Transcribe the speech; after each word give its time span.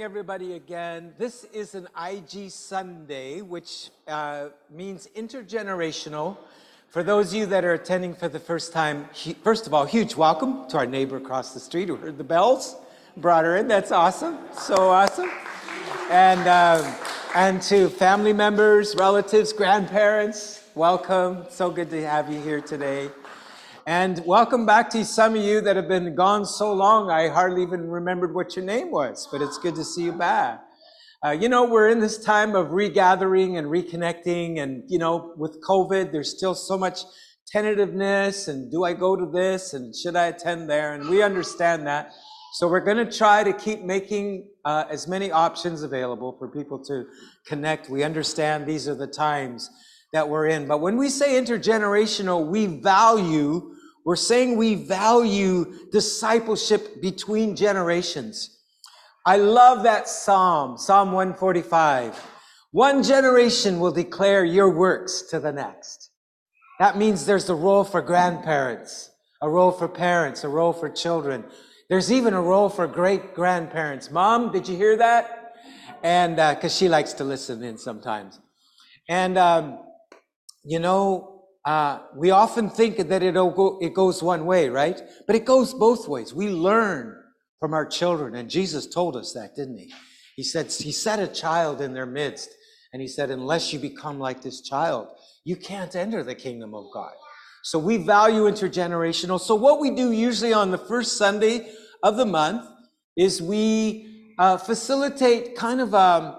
everybody 0.00 0.54
again. 0.54 1.14
This 1.18 1.44
is 1.52 1.76
an 1.76 1.86
IG 1.96 2.50
Sunday, 2.50 3.42
which 3.42 3.90
uh, 4.08 4.48
means 4.68 5.08
intergenerational. 5.14 6.36
For 6.88 7.04
those 7.04 7.28
of 7.28 7.34
you 7.34 7.46
that 7.46 7.64
are 7.64 7.74
attending 7.74 8.12
for 8.12 8.28
the 8.28 8.40
first 8.40 8.72
time, 8.72 9.08
first 9.44 9.68
of 9.68 9.72
all, 9.72 9.84
huge 9.84 10.16
welcome 10.16 10.68
to 10.70 10.78
our 10.78 10.86
neighbor 10.86 11.18
across 11.18 11.54
the 11.54 11.60
street 11.60 11.86
who 11.86 11.94
heard 11.94 12.18
the 12.18 12.24
bells, 12.24 12.74
brought 13.18 13.44
her 13.44 13.56
in. 13.56 13.68
That's 13.68 13.92
awesome, 13.92 14.38
so 14.52 14.74
awesome. 14.90 15.30
And 16.10 16.40
uh, 16.40 16.96
and 17.36 17.62
to 17.62 17.88
family 17.88 18.32
members, 18.32 18.96
relatives, 18.96 19.52
grandparents, 19.52 20.64
welcome. 20.74 21.46
So 21.50 21.70
good 21.70 21.90
to 21.90 22.04
have 22.04 22.32
you 22.32 22.40
here 22.40 22.60
today. 22.60 23.10
And 23.86 24.24
welcome 24.24 24.64
back 24.64 24.88
to 24.90 25.04
some 25.04 25.36
of 25.36 25.42
you 25.42 25.60
that 25.60 25.76
have 25.76 25.88
been 25.88 26.14
gone 26.14 26.46
so 26.46 26.72
long, 26.72 27.10
I 27.10 27.28
hardly 27.28 27.60
even 27.60 27.90
remembered 27.90 28.34
what 28.34 28.56
your 28.56 28.64
name 28.64 28.90
was, 28.90 29.28
but 29.30 29.42
it's 29.42 29.58
good 29.58 29.74
to 29.74 29.84
see 29.84 30.04
you 30.04 30.12
back. 30.12 30.64
Uh, 31.22 31.32
you 31.32 31.50
know, 31.50 31.64
we're 31.64 31.90
in 31.90 32.00
this 32.00 32.16
time 32.16 32.54
of 32.54 32.68
regathering 32.68 33.58
and 33.58 33.66
reconnecting, 33.66 34.58
and, 34.58 34.84
you 34.88 34.98
know, 34.98 35.34
with 35.36 35.62
COVID, 35.62 36.12
there's 36.12 36.34
still 36.34 36.54
so 36.54 36.78
much 36.78 37.00
tentativeness, 37.52 38.48
and 38.48 38.72
do 38.72 38.84
I 38.84 38.94
go 38.94 39.16
to 39.16 39.26
this, 39.26 39.74
and 39.74 39.94
should 39.94 40.16
I 40.16 40.28
attend 40.28 40.70
there? 40.70 40.94
And 40.94 41.06
we 41.10 41.22
understand 41.22 41.86
that. 41.86 42.10
So 42.54 42.66
we're 42.66 42.80
going 42.80 43.06
to 43.06 43.12
try 43.12 43.44
to 43.44 43.52
keep 43.52 43.82
making 43.82 44.48
uh, 44.64 44.84
as 44.88 45.06
many 45.06 45.30
options 45.30 45.82
available 45.82 46.36
for 46.38 46.48
people 46.48 46.82
to 46.86 47.04
connect. 47.46 47.90
We 47.90 48.02
understand 48.02 48.64
these 48.64 48.88
are 48.88 48.94
the 48.94 49.08
times 49.08 49.68
that 50.14 50.28
we're 50.28 50.46
in. 50.46 50.66
But 50.66 50.80
when 50.80 50.96
we 50.96 51.10
say 51.10 51.40
intergenerational, 51.40 52.46
we 52.46 52.66
value 52.66 53.74
we're 54.04 54.16
saying 54.16 54.56
we 54.56 54.74
value 54.74 55.88
discipleship 55.90 57.00
between 57.00 57.56
generations. 57.56 58.58
I 59.24 59.38
love 59.38 59.84
that 59.84 60.08
Psalm, 60.08 60.76
Psalm 60.76 61.12
145. 61.12 62.22
One 62.72 63.02
generation 63.02 63.80
will 63.80 63.92
declare 63.92 64.44
your 64.44 64.68
works 64.70 65.22
to 65.30 65.40
the 65.40 65.52
next. 65.52 66.10
That 66.78 66.98
means 66.98 67.24
there's 67.24 67.48
a 67.48 67.54
role 67.54 67.84
for 67.84 68.02
grandparents, 68.02 69.10
a 69.40 69.48
role 69.48 69.72
for 69.72 69.88
parents, 69.88 70.44
a 70.44 70.48
role 70.48 70.74
for 70.74 70.90
children. 70.90 71.44
There's 71.88 72.12
even 72.12 72.34
a 72.34 72.42
role 72.42 72.68
for 72.68 72.86
great 72.86 73.34
grandparents. 73.34 74.10
Mom, 74.10 74.52
did 74.52 74.68
you 74.68 74.76
hear 74.76 74.98
that? 74.98 75.54
And 76.02 76.36
because 76.36 76.74
uh, 76.74 76.78
she 76.78 76.88
likes 76.90 77.14
to 77.14 77.24
listen 77.24 77.62
in 77.62 77.78
sometimes. 77.78 78.38
And, 79.08 79.38
um, 79.38 79.78
you 80.64 80.78
know, 80.78 81.42
uh, 81.64 82.00
we 82.16 82.30
often 82.30 82.68
think 82.68 82.96
that 82.96 83.22
it, 83.22 83.34
go, 83.34 83.78
it 83.80 83.94
goes 83.94 84.22
one 84.22 84.44
way, 84.46 84.68
right? 84.68 85.00
But 85.26 85.36
it 85.36 85.44
goes 85.44 85.72
both 85.72 86.08
ways. 86.08 86.34
We 86.34 86.48
learn 86.48 87.16
from 87.60 87.72
our 87.72 87.86
children, 87.86 88.34
and 88.34 88.50
Jesus 88.50 88.86
told 88.86 89.16
us 89.16 89.32
that, 89.32 89.54
didn't 89.56 89.78
he? 89.78 89.92
He 90.36 90.42
said, 90.42 90.70
He 90.72 90.92
set 90.92 91.18
a 91.20 91.28
child 91.28 91.80
in 91.80 91.94
their 91.94 92.06
midst, 92.06 92.50
and 92.92 93.00
He 93.00 93.08
said, 93.08 93.30
Unless 93.30 93.72
you 93.72 93.78
become 93.78 94.18
like 94.18 94.42
this 94.42 94.60
child, 94.60 95.08
you 95.44 95.56
can't 95.56 95.94
enter 95.94 96.22
the 96.22 96.34
kingdom 96.34 96.74
of 96.74 96.86
God. 96.92 97.12
So 97.62 97.78
we 97.78 97.96
value 97.96 98.42
intergenerational. 98.42 99.40
So 99.40 99.54
what 99.54 99.80
we 99.80 99.90
do 99.90 100.12
usually 100.12 100.52
on 100.52 100.70
the 100.70 100.78
first 100.78 101.16
Sunday 101.16 101.72
of 102.02 102.16
the 102.16 102.26
month 102.26 102.66
is 103.16 103.40
we 103.40 104.34
uh, 104.38 104.58
facilitate 104.58 105.56
kind 105.56 105.80
of 105.80 105.94
um, 105.94 106.36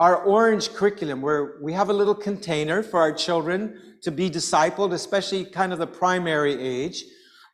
our 0.00 0.24
orange 0.24 0.72
curriculum 0.72 1.20
where 1.20 1.58
we 1.60 1.74
have 1.74 1.90
a 1.90 1.92
little 1.92 2.14
container 2.14 2.82
for 2.82 2.98
our 2.98 3.12
children 3.12 3.78
to 4.02 4.10
be 4.10 4.30
discipled, 4.30 4.94
especially 4.94 5.44
kind 5.44 5.74
of 5.74 5.78
the 5.78 5.86
primary 5.86 6.54
age, 6.58 7.04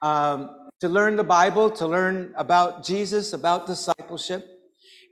um, 0.00 0.68
to 0.80 0.88
learn 0.88 1.16
the 1.16 1.24
Bible, 1.24 1.68
to 1.68 1.88
learn 1.88 2.32
about 2.36 2.84
Jesus, 2.84 3.32
about 3.32 3.66
discipleship. 3.66 4.46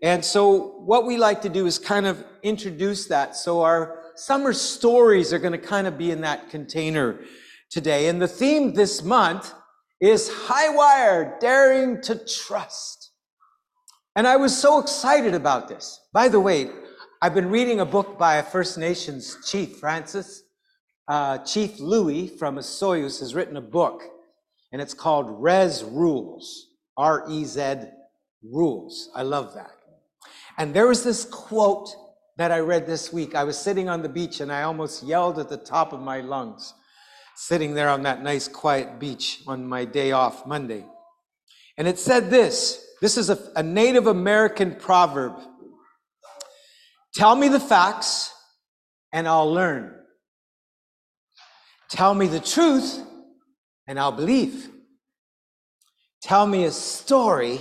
And 0.01 0.25
so, 0.25 0.81
what 0.85 1.07
we 1.07 1.17
like 1.17 1.43
to 1.43 1.49
do 1.49 1.67
is 1.67 1.79
kind 1.79 2.07
of 2.07 2.25
introduce 2.45 3.07
that. 3.07 3.35
So, 3.35 3.63
our 3.63 4.13
summer 4.15 4.53
stories 4.53 5.33
are 5.33 5.39
going 5.41 5.53
to 5.53 5.67
kind 5.67 5.89
of 5.89 5.99
be 5.99 6.13
in 6.13 6.21
that 6.21 6.51
container 6.51 7.21
today. 7.69 8.09
And 8.09 8.23
the 8.23 8.29
theme 8.29 8.75
this 8.75 9.03
month 9.03 9.53
is 10.01 10.31
High 10.33 10.69
Wire 10.69 11.37
Daring 11.41 12.01
to 12.03 12.15
Trust. 12.15 13.11
And 14.15 14.29
I 14.29 14.37
was 14.37 14.57
so 14.57 14.79
excited 14.79 15.35
about 15.35 15.67
this. 15.67 16.01
By 16.13 16.29
the 16.29 16.39
way, 16.39 16.71
I've 17.25 17.33
been 17.35 17.49
reading 17.49 17.81
a 17.81 17.87
book 17.87 18.19
by 18.19 18.37
a 18.37 18.43
First 18.43 18.77
Nations 18.77 19.39
chief, 19.47 19.79
Francis, 19.79 20.43
uh, 21.09 21.39
Chief 21.39 21.81
Louie 21.81 22.29
from 22.29 22.57
Osoyoos 22.57 23.19
has 23.21 23.35
written 23.35 23.57
a 23.57 23.63
book, 23.63 24.03
and 24.73 24.83
it's 24.83 24.93
called 24.93 25.29
Rez 25.31 25.83
Rules, 25.85 26.73
R 26.99 27.25
E 27.31 27.47
Z 27.47 27.77
Rules. 28.43 29.09
I 29.15 29.23
love 29.23 29.55
that. 29.55 29.71
And 30.59 30.75
there 30.75 30.87
was 30.87 31.03
this 31.03 31.25
quote 31.25 31.89
that 32.37 32.53
I 32.53 32.59
read 32.59 32.87
this 32.87 33.11
week. 33.11 33.35
I 33.35 33.45
was 33.45 33.57
sitting 33.57 33.89
on 33.89 34.03
the 34.03 34.09
beach 34.11 34.41
and 34.41 34.53
I 34.53 34.65
almost 34.65 35.03
yelled 35.03 35.39
at 35.39 35.49
the 35.49 35.57
top 35.57 35.95
of 35.95 36.03
my 36.03 36.21
lungs, 36.21 36.75
sitting 37.37 37.73
there 37.73 37.89
on 37.89 38.03
that 38.03 38.23
nice 38.23 38.49
quiet 38.49 38.99
beach 38.99 39.41
on 39.47 39.67
my 39.67 39.87
day 39.87 40.13
off, 40.13 40.47
Monday. 40.47 40.85
And 41.79 41.89
it 41.89 41.99
said 41.99 42.29
this 42.29 42.87
this 43.01 43.17
is 43.17 43.31
a, 43.31 43.39
a 43.57 43.63
Native 43.63 44.09
American 44.09 44.75
proverb 44.75 45.41
Tell 47.15 47.37
me 47.37 47.49
the 47.49 47.61
facts 47.61 48.33
and 49.13 49.29
I'll 49.29 49.53
learn. 49.53 49.95
Tell 51.89 52.13
me 52.15 52.27
the 52.27 52.41
truth 52.41 53.01
and 53.87 53.99
I'll 54.01 54.13
believe. 54.13 54.69
Tell 56.23 56.47
me 56.47 56.65
a 56.65 56.71
story 56.71 57.61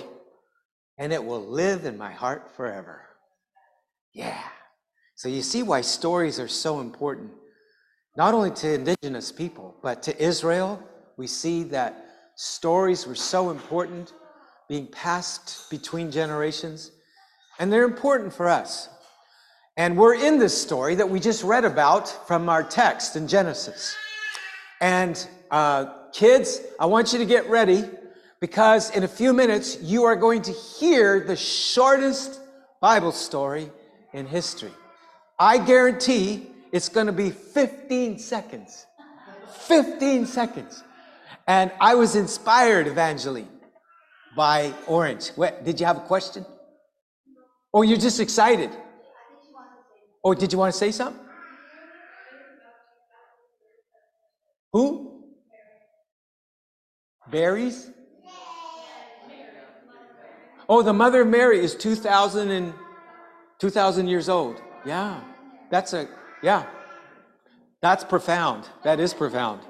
and 0.97 1.13
it 1.13 1.23
will 1.23 1.45
live 1.45 1.85
in 1.85 1.97
my 1.97 2.11
heart 2.11 2.55
forever. 2.55 3.01
Yeah. 4.13 4.41
So 5.15 5.29
you 5.29 5.41
see 5.41 5.63
why 5.63 5.81
stories 5.81 6.39
are 6.39 6.47
so 6.47 6.79
important, 6.79 7.31
not 8.17 8.33
only 8.33 8.51
to 8.51 8.73
indigenous 8.73 9.31
people, 9.31 9.75
but 9.83 10.01
to 10.03 10.23
Israel. 10.23 10.81
We 11.17 11.27
see 11.27 11.63
that 11.65 12.05
stories 12.35 13.05
were 13.05 13.15
so 13.15 13.51
important, 13.51 14.13
being 14.67 14.87
passed 14.87 15.69
between 15.69 16.09
generations, 16.09 16.91
and 17.59 17.71
they're 17.71 17.83
important 17.83 18.33
for 18.33 18.49
us. 18.49 18.89
And 19.75 19.97
we're 19.97 20.13
in 20.15 20.37
this 20.37 20.59
story 20.59 20.95
that 20.95 21.09
we 21.09 21.19
just 21.19 21.43
read 21.43 21.65
about 21.65 22.27
from 22.27 22.47
our 22.47 22.63
text 22.63 23.15
in 23.15 23.27
Genesis. 23.27 23.95
And 24.79 25.27
uh, 25.49 25.85
kids, 26.11 26.61
I 26.79 26.85
want 26.85 27.11
you 27.11 27.19
to 27.19 27.25
get 27.25 27.49
ready 27.49 27.83
because 28.39 28.91
in 28.91 29.03
a 29.03 29.07
few 29.07 29.33
minutes 29.33 29.81
you 29.81 30.03
are 30.03 30.15
going 30.15 30.43
to 30.43 30.51
hear 30.51 31.21
the 31.21 31.35
shortest 31.35 32.39
Bible 32.81 33.11
story 33.11 33.71
in 34.13 34.27
history. 34.27 34.71
I 35.39 35.57
guarantee 35.57 36.47
it's 36.71 36.89
going 36.89 37.07
to 37.07 37.13
be 37.13 37.31
15 37.31 38.19
seconds. 38.19 38.85
15 39.61 40.27
seconds. 40.27 40.83
And 41.47 41.71
I 41.81 41.95
was 41.95 42.15
inspired, 42.15 42.85
Evangeline, 42.85 43.49
by 44.35 44.71
Orange. 44.87 45.29
What, 45.29 45.65
did 45.65 45.79
you 45.79 45.87
have 45.87 45.97
a 45.97 46.01
question? 46.01 46.45
Or 47.71 47.83
you're 47.83 47.97
just 47.97 48.19
excited? 48.19 48.69
Or 50.23 50.35
did 50.35 50.53
you 50.53 50.57
want 50.57 50.71
to 50.73 50.77
say 50.77 50.91
something? 50.91 51.19
Who? 54.71 55.21
Berries? 57.29 57.91
Oh, 60.69 60.81
the 60.81 60.93
mother 60.93 61.21
of 61.21 61.27
Mary 61.27 61.59
is 61.59 61.75
2,000 61.75 62.49
and 62.49 62.73
2,000 63.59 64.07
years 64.07 64.29
old. 64.29 64.61
Yeah. 64.85 65.19
That's 65.69 65.93
a, 65.93 66.07
yeah. 66.41 66.65
That's 67.81 68.03
profound. 68.03 68.67
That 68.83 68.99
is 68.99 69.13
profound. 69.13 69.61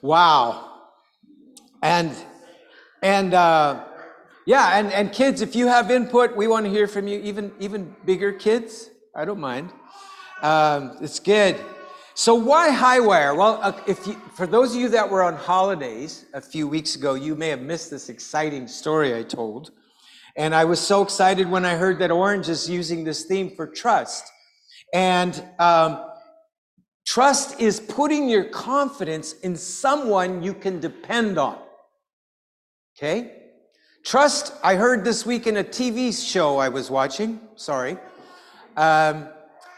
Wow. 0.00 0.72
And, 1.82 2.12
and, 3.02 3.34
uh, 3.34 3.84
yeah, 4.46 4.78
and, 4.78 4.90
and 4.92 5.12
kids, 5.12 5.42
if 5.42 5.54
you 5.54 5.66
have 5.66 5.90
input, 5.90 6.34
we 6.34 6.46
want 6.46 6.64
to 6.64 6.70
hear 6.70 6.86
from 6.86 7.08
you, 7.08 7.20
even, 7.20 7.52
even 7.60 7.94
bigger 8.04 8.32
kids. 8.32 8.88
I 9.16 9.24
don't 9.24 9.40
mind. 9.40 9.72
Um, 10.42 10.98
it's 11.00 11.20
good. 11.20 11.58
So 12.12 12.34
why 12.34 12.68
Highwire? 12.68 13.34
Well, 13.34 13.58
uh, 13.62 13.72
if 13.86 14.06
you, 14.06 14.12
for 14.34 14.46
those 14.46 14.74
of 14.74 14.80
you 14.80 14.90
that 14.90 15.08
were 15.08 15.22
on 15.22 15.36
holidays 15.36 16.26
a 16.34 16.40
few 16.42 16.68
weeks 16.68 16.96
ago, 16.96 17.14
you 17.14 17.34
may 17.34 17.48
have 17.48 17.62
missed 17.62 17.90
this 17.90 18.10
exciting 18.10 18.68
story 18.68 19.16
I 19.16 19.22
told. 19.22 19.70
And 20.36 20.54
I 20.54 20.66
was 20.66 20.80
so 20.80 21.02
excited 21.02 21.48
when 21.48 21.64
I 21.64 21.76
heard 21.76 21.98
that 22.00 22.10
Orange 22.10 22.50
is 22.50 22.68
using 22.68 23.04
this 23.04 23.24
theme 23.24 23.56
for 23.56 23.66
trust. 23.66 24.30
And 24.92 25.42
um, 25.58 26.04
trust 27.06 27.58
is 27.58 27.80
putting 27.80 28.28
your 28.28 28.44
confidence 28.44 29.32
in 29.40 29.56
someone 29.56 30.42
you 30.42 30.52
can 30.52 30.78
depend 30.78 31.38
on. 31.38 31.58
Okay? 32.98 33.32
Trust, 34.04 34.52
I 34.62 34.74
heard 34.74 35.06
this 35.06 35.24
week 35.24 35.46
in 35.46 35.56
a 35.56 35.64
TV 35.64 36.12
show 36.14 36.58
I 36.58 36.68
was 36.68 36.90
watching, 36.90 37.40
sorry. 37.54 37.96
Um, 38.76 39.28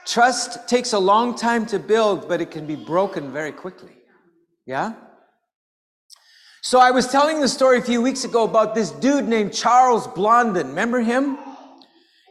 Trust 0.06 0.66
takes 0.66 0.94
a 0.94 0.98
long 0.98 1.36
time 1.36 1.66
to 1.66 1.78
build, 1.78 2.28
but 2.28 2.40
it 2.40 2.50
can 2.50 2.66
be 2.66 2.76
broken 2.76 3.30
very 3.30 3.52
quickly. 3.52 3.92
Yeah? 4.64 4.94
So 6.62 6.80
I 6.80 6.90
was 6.92 7.06
telling 7.06 7.40
the 7.40 7.48
story 7.48 7.78
a 7.78 7.82
few 7.82 8.00
weeks 8.00 8.24
ago 8.24 8.44
about 8.44 8.74
this 8.74 8.90
dude 8.90 9.28
named 9.28 9.52
Charles 9.52 10.06
Blondin. 10.06 10.68
Remember 10.68 11.00
him? 11.00 11.38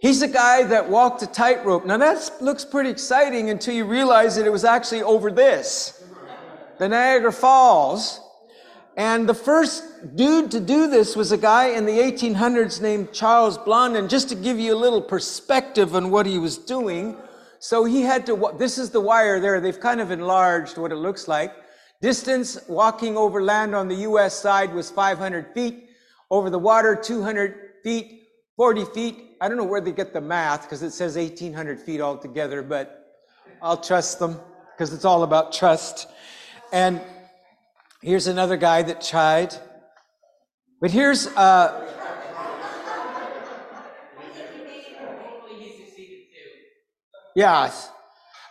He's 0.02 0.24
a 0.24 0.28
guy 0.28 0.64
that 0.64 0.90
walked 0.90 1.22
a 1.22 1.28
tightrope. 1.28 1.86
Now 1.86 1.98
that 1.98 2.32
looks 2.42 2.66
pretty 2.66 2.90
exciting 2.90 3.52
until 3.52 3.76
you 3.76 3.86
realize 3.86 4.36
that 4.36 4.48
it 4.48 4.52
was 4.52 4.66
actually 4.66 5.04
over 5.04 5.32
this, 5.32 6.04
the 6.80 6.90
Niagara 6.90 7.32
Falls. 7.32 8.20
And 8.98 9.30
the 9.30 9.36
first 9.36 10.16
dude 10.16 10.50
to 10.50 10.60
do 10.60 10.88
this 10.88 11.16
was 11.16 11.32
a 11.32 11.38
guy 11.38 11.68
in 11.68 11.86
the 11.86 12.00
1800s 12.00 12.82
named 12.82 13.14
Charles 13.14 13.56
Blondin. 13.56 14.10
Just 14.10 14.28
to 14.30 14.36
give 14.36 14.60
you 14.60 14.74
a 14.74 14.76
little 14.76 15.04
perspective 15.04 15.96
on 15.96 16.10
what 16.10 16.26
he 16.26 16.40
was 16.40 16.58
doing, 16.58 17.16
so 17.60 17.86
he 17.86 18.02
had 18.02 18.26
to, 18.26 18.54
this 18.58 18.80
is 18.80 18.90
the 18.90 19.00
wire 19.00 19.40
there. 19.40 19.62
They've 19.62 19.80
kind 19.80 20.02
of 20.02 20.10
enlarged 20.10 20.80
what 20.80 20.92
it 20.92 20.96
looks 20.96 21.28
like. 21.28 21.54
Distance 22.02 22.58
walking 22.68 23.16
over 23.16 23.44
land 23.44 23.76
on 23.76 23.88
the 23.88 23.98
US 23.98 24.34
side 24.34 24.74
was 24.74 24.90
500 24.90 25.54
feet. 25.54 25.90
Over 26.32 26.50
the 26.50 26.60
water, 26.60 26.96
200 26.96 27.56
feet, 27.84 28.24
40 28.56 28.86
feet. 28.96 29.38
I 29.40 29.48
don't 29.48 29.58
know 29.58 29.64
where 29.64 29.80
they 29.80 29.92
get 29.92 30.12
the 30.12 30.22
math 30.22 30.64
because 30.64 30.82
it 30.82 30.92
says 30.92 31.16
1800 31.18 31.80
feet 31.80 32.02
altogether, 32.02 32.64
but 32.64 33.14
I'll 33.62 33.78
trust 33.78 34.18
them 34.18 34.40
because 34.74 34.92
it's 34.92 35.06
all 35.06 35.22
about 35.22 35.54
trust. 35.54 36.08
And 36.74 37.00
here's 38.08 38.28
another 38.28 38.56
guy 38.56 38.82
that 38.82 39.02
tried. 39.02 39.54
But 40.80 40.92
here's, 40.92 41.28
uh, 41.28 41.84
Yes. 47.36 47.92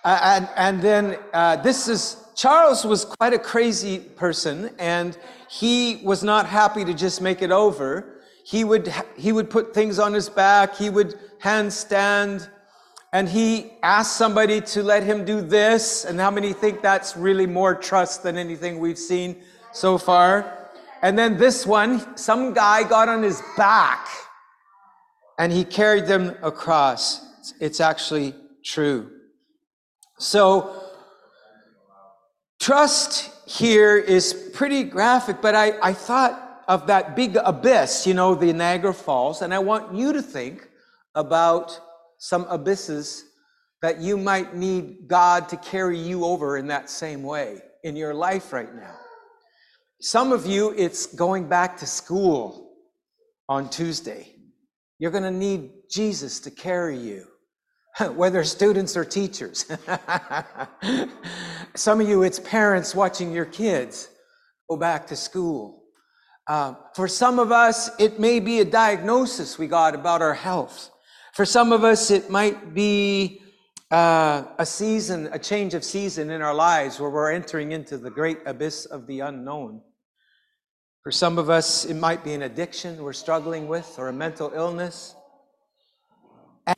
Uh, 0.04 0.20
and, 0.22 0.48
and 0.56 0.82
then 0.82 1.18
uh, 1.32 1.56
this 1.56 1.88
is, 1.88 2.22
Charles 2.36 2.84
was 2.84 3.04
quite 3.04 3.32
a 3.32 3.38
crazy 3.38 3.98
person 3.98 4.70
and 4.78 5.18
he 5.50 6.02
was 6.04 6.22
not 6.22 6.46
happy 6.46 6.84
to 6.84 6.94
just 6.94 7.20
make 7.20 7.42
it 7.42 7.50
over. 7.50 8.20
He 8.44 8.62
would, 8.62 8.92
he 9.16 9.32
would 9.32 9.50
put 9.50 9.74
things 9.74 9.98
on 9.98 10.12
his 10.12 10.28
back. 10.28 10.76
He 10.76 10.88
would 10.88 11.18
handstand 11.42 12.48
and 13.12 13.28
he 13.28 13.72
asked 13.82 14.16
somebody 14.16 14.60
to 14.60 14.82
let 14.82 15.02
him 15.02 15.24
do 15.24 15.40
this. 15.40 16.04
And 16.04 16.18
how 16.18 16.30
many 16.30 16.52
think 16.52 16.82
that's 16.82 17.16
really 17.16 17.46
more 17.46 17.74
trust 17.74 18.22
than 18.22 18.36
anything 18.36 18.78
we've 18.78 18.98
seen 18.98 19.42
so 19.72 19.96
far? 19.96 20.70
And 21.02 21.18
then 21.18 21.36
this 21.36 21.66
one, 21.66 22.16
some 22.16 22.52
guy 22.52 22.82
got 22.82 23.08
on 23.08 23.22
his 23.22 23.42
back 23.56 24.08
and 25.38 25.52
he 25.52 25.64
carried 25.64 26.06
them 26.06 26.36
across. 26.42 27.54
It's 27.60 27.80
actually 27.80 28.34
true. 28.64 29.10
So, 30.18 30.82
trust 32.58 33.30
here 33.46 33.96
is 33.96 34.50
pretty 34.54 34.82
graphic, 34.82 35.40
but 35.40 35.54
I, 35.54 35.78
I 35.80 35.92
thought 35.92 36.64
of 36.66 36.86
that 36.88 37.14
big 37.14 37.36
abyss, 37.36 38.06
you 38.06 38.14
know, 38.14 38.34
the 38.34 38.52
Niagara 38.52 38.94
Falls, 38.94 39.42
and 39.42 39.54
I 39.54 39.58
want 39.58 39.94
you 39.94 40.12
to 40.12 40.22
think 40.22 40.68
about 41.14 41.78
some 42.18 42.46
abysses 42.48 43.24
that 43.82 44.00
you 44.00 44.16
might 44.16 44.54
need 44.54 45.06
God 45.06 45.48
to 45.50 45.56
carry 45.58 45.98
you 45.98 46.24
over 46.24 46.56
in 46.56 46.66
that 46.68 46.90
same 46.90 47.22
way 47.22 47.60
in 47.84 47.96
your 47.96 48.14
life 48.14 48.52
right 48.52 48.74
now. 48.74 48.96
Some 50.00 50.32
of 50.32 50.46
you, 50.46 50.74
it's 50.76 51.06
going 51.06 51.48
back 51.48 51.78
to 51.78 51.86
school 51.86 52.72
on 53.48 53.68
Tuesday. 53.68 54.34
You're 54.98 55.10
going 55.10 55.24
to 55.24 55.30
need 55.30 55.70
Jesus 55.90 56.40
to 56.40 56.50
carry 56.50 56.98
you. 56.98 57.26
whether 58.14 58.44
students 58.44 58.96
or 58.96 59.04
teachers. 59.04 59.64
Some 61.74 62.00
of 62.00 62.08
you, 62.08 62.22
it's 62.22 62.40
parents 62.40 62.94
watching 62.94 63.32
your 63.32 63.44
kids 63.44 64.08
go 64.68 64.76
back 64.76 65.06
to 65.08 65.16
school. 65.16 65.82
Uh, 66.48 66.74
for 66.94 67.08
some 67.08 67.38
of 67.38 67.50
us, 67.50 67.90
it 67.98 68.20
may 68.20 68.38
be 68.38 68.60
a 68.60 68.64
diagnosis 68.64 69.58
we 69.58 69.66
got 69.66 69.94
about 69.94 70.22
our 70.22 70.34
health. 70.34 70.90
For 71.36 71.44
some 71.44 71.70
of 71.70 71.84
us, 71.84 72.10
it 72.10 72.30
might 72.30 72.72
be 72.72 73.42
uh, 73.90 74.44
a 74.58 74.64
season, 74.64 75.28
a 75.32 75.38
change 75.38 75.74
of 75.74 75.84
season 75.84 76.30
in 76.30 76.40
our 76.40 76.54
lives 76.54 76.98
where 76.98 77.10
we're 77.10 77.30
entering 77.30 77.72
into 77.72 77.98
the 77.98 78.08
great 78.08 78.38
abyss 78.46 78.86
of 78.86 79.06
the 79.06 79.20
unknown. 79.20 79.82
For 81.02 81.12
some 81.12 81.36
of 81.36 81.50
us, 81.50 81.84
it 81.84 81.92
might 81.92 82.24
be 82.24 82.32
an 82.32 82.40
addiction 82.40 82.96
we're 83.02 83.12
struggling 83.12 83.68
with 83.68 83.96
or 83.98 84.08
a 84.08 84.14
mental 84.14 84.50
illness. 84.54 85.14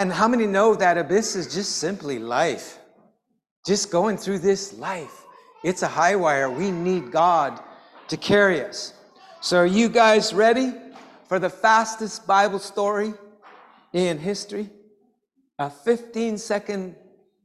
And 0.01 0.13
how 0.13 0.27
many 0.27 0.45
know 0.45 0.75
that 0.75 0.99
abyss 0.99 1.37
is 1.37 1.55
just 1.55 1.77
simply 1.77 2.19
life? 2.19 2.81
Just 3.65 3.93
going 3.93 4.17
through 4.17 4.41
this 4.41 4.75
life. 4.75 5.25
It's 5.63 5.83
a 5.83 5.89
high 5.89 6.17
wire. 6.17 6.51
We 6.51 6.73
need 6.73 7.13
God 7.13 7.63
to 8.09 8.17
carry 8.17 8.61
us. 8.65 8.93
So, 9.41 9.59
are 9.59 9.67
you 9.67 9.89
guys 9.89 10.35
ready 10.35 10.75
for 11.29 11.39
the 11.39 11.49
fastest 11.49 12.27
Bible 12.27 12.59
story 12.59 13.15
in 13.93 14.19
history? 14.19 14.71
A 15.59 15.71
15 15.71 16.39
second 16.39 16.97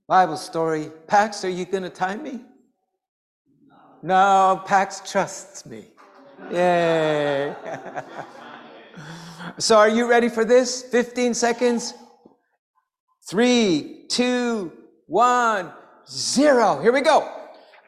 Bible 0.07 0.37
story. 0.37 0.91
Pax, 1.07 1.43
are 1.43 1.49
you 1.49 1.65
going 1.65 1.83
to 1.83 1.89
time 1.89 2.23
me? 2.23 2.41
No, 4.01 4.61
Pax 4.65 5.01
trusts 5.09 5.65
me. 5.65 5.87
Yay. 6.51 7.55
so, 9.57 9.77
are 9.77 9.89
you 9.89 10.09
ready 10.09 10.29
for 10.29 10.43
this? 10.43 10.83
15 10.83 11.33
seconds. 11.33 11.93
Three, 13.29 14.05
two, 14.09 14.73
one, 15.07 15.71
zero. 16.09 16.81
Here 16.81 16.91
we 16.91 17.01
go. 17.01 17.29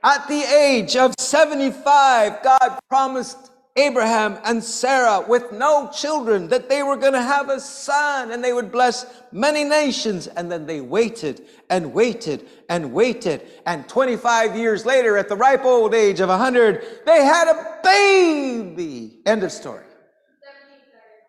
At 0.04 0.28
the 0.28 0.42
age 0.42 0.96
of 0.96 1.14
75, 1.20 2.44
God 2.44 2.80
promised 2.90 3.52
Abraham 3.78 4.40
and 4.46 4.64
Sarah 4.64 5.20
with 5.28 5.52
no 5.52 5.90
children 5.94 6.48
that 6.48 6.70
they 6.70 6.82
were 6.82 6.96
going 6.96 7.12
to 7.12 7.22
have 7.22 7.50
a 7.50 7.60
son 7.60 8.32
and 8.32 8.42
they 8.42 8.54
would 8.54 8.72
bless 8.72 9.06
many 9.34 9.66
nations. 9.66 10.28
And 10.28 10.50
then 10.50 10.66
they 10.66 10.80
waited 10.80 11.46
and 11.70 11.94
waited 11.94 12.48
and 12.70 12.94
waited. 12.94 13.42
And 13.66 13.88
25 13.90 14.56
years 14.56 14.86
later, 14.86 15.18
at 15.18 15.28
the 15.28 15.36
ripe 15.36 15.66
old 15.66 15.94
age 15.94 16.22
of 16.22 16.30
100, 16.30 17.02
they 17.06 17.26
had 17.26 17.50
a 17.50 17.80
baby. 17.84 19.20
End 19.26 19.44
of 19.44 19.52
story. 19.52 19.84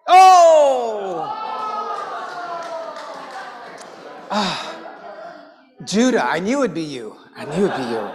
Oh! 0.07 1.43
Ah, 4.31 4.77
Judah, 5.85 6.25
I 6.25 6.39
knew 6.39 6.63
it'd 6.63 6.75
be 6.75 6.83
you. 6.83 7.17
I 7.35 7.45
knew 7.45 7.67
it'd 7.67 7.77
be 7.77 7.83
you. 7.83 8.09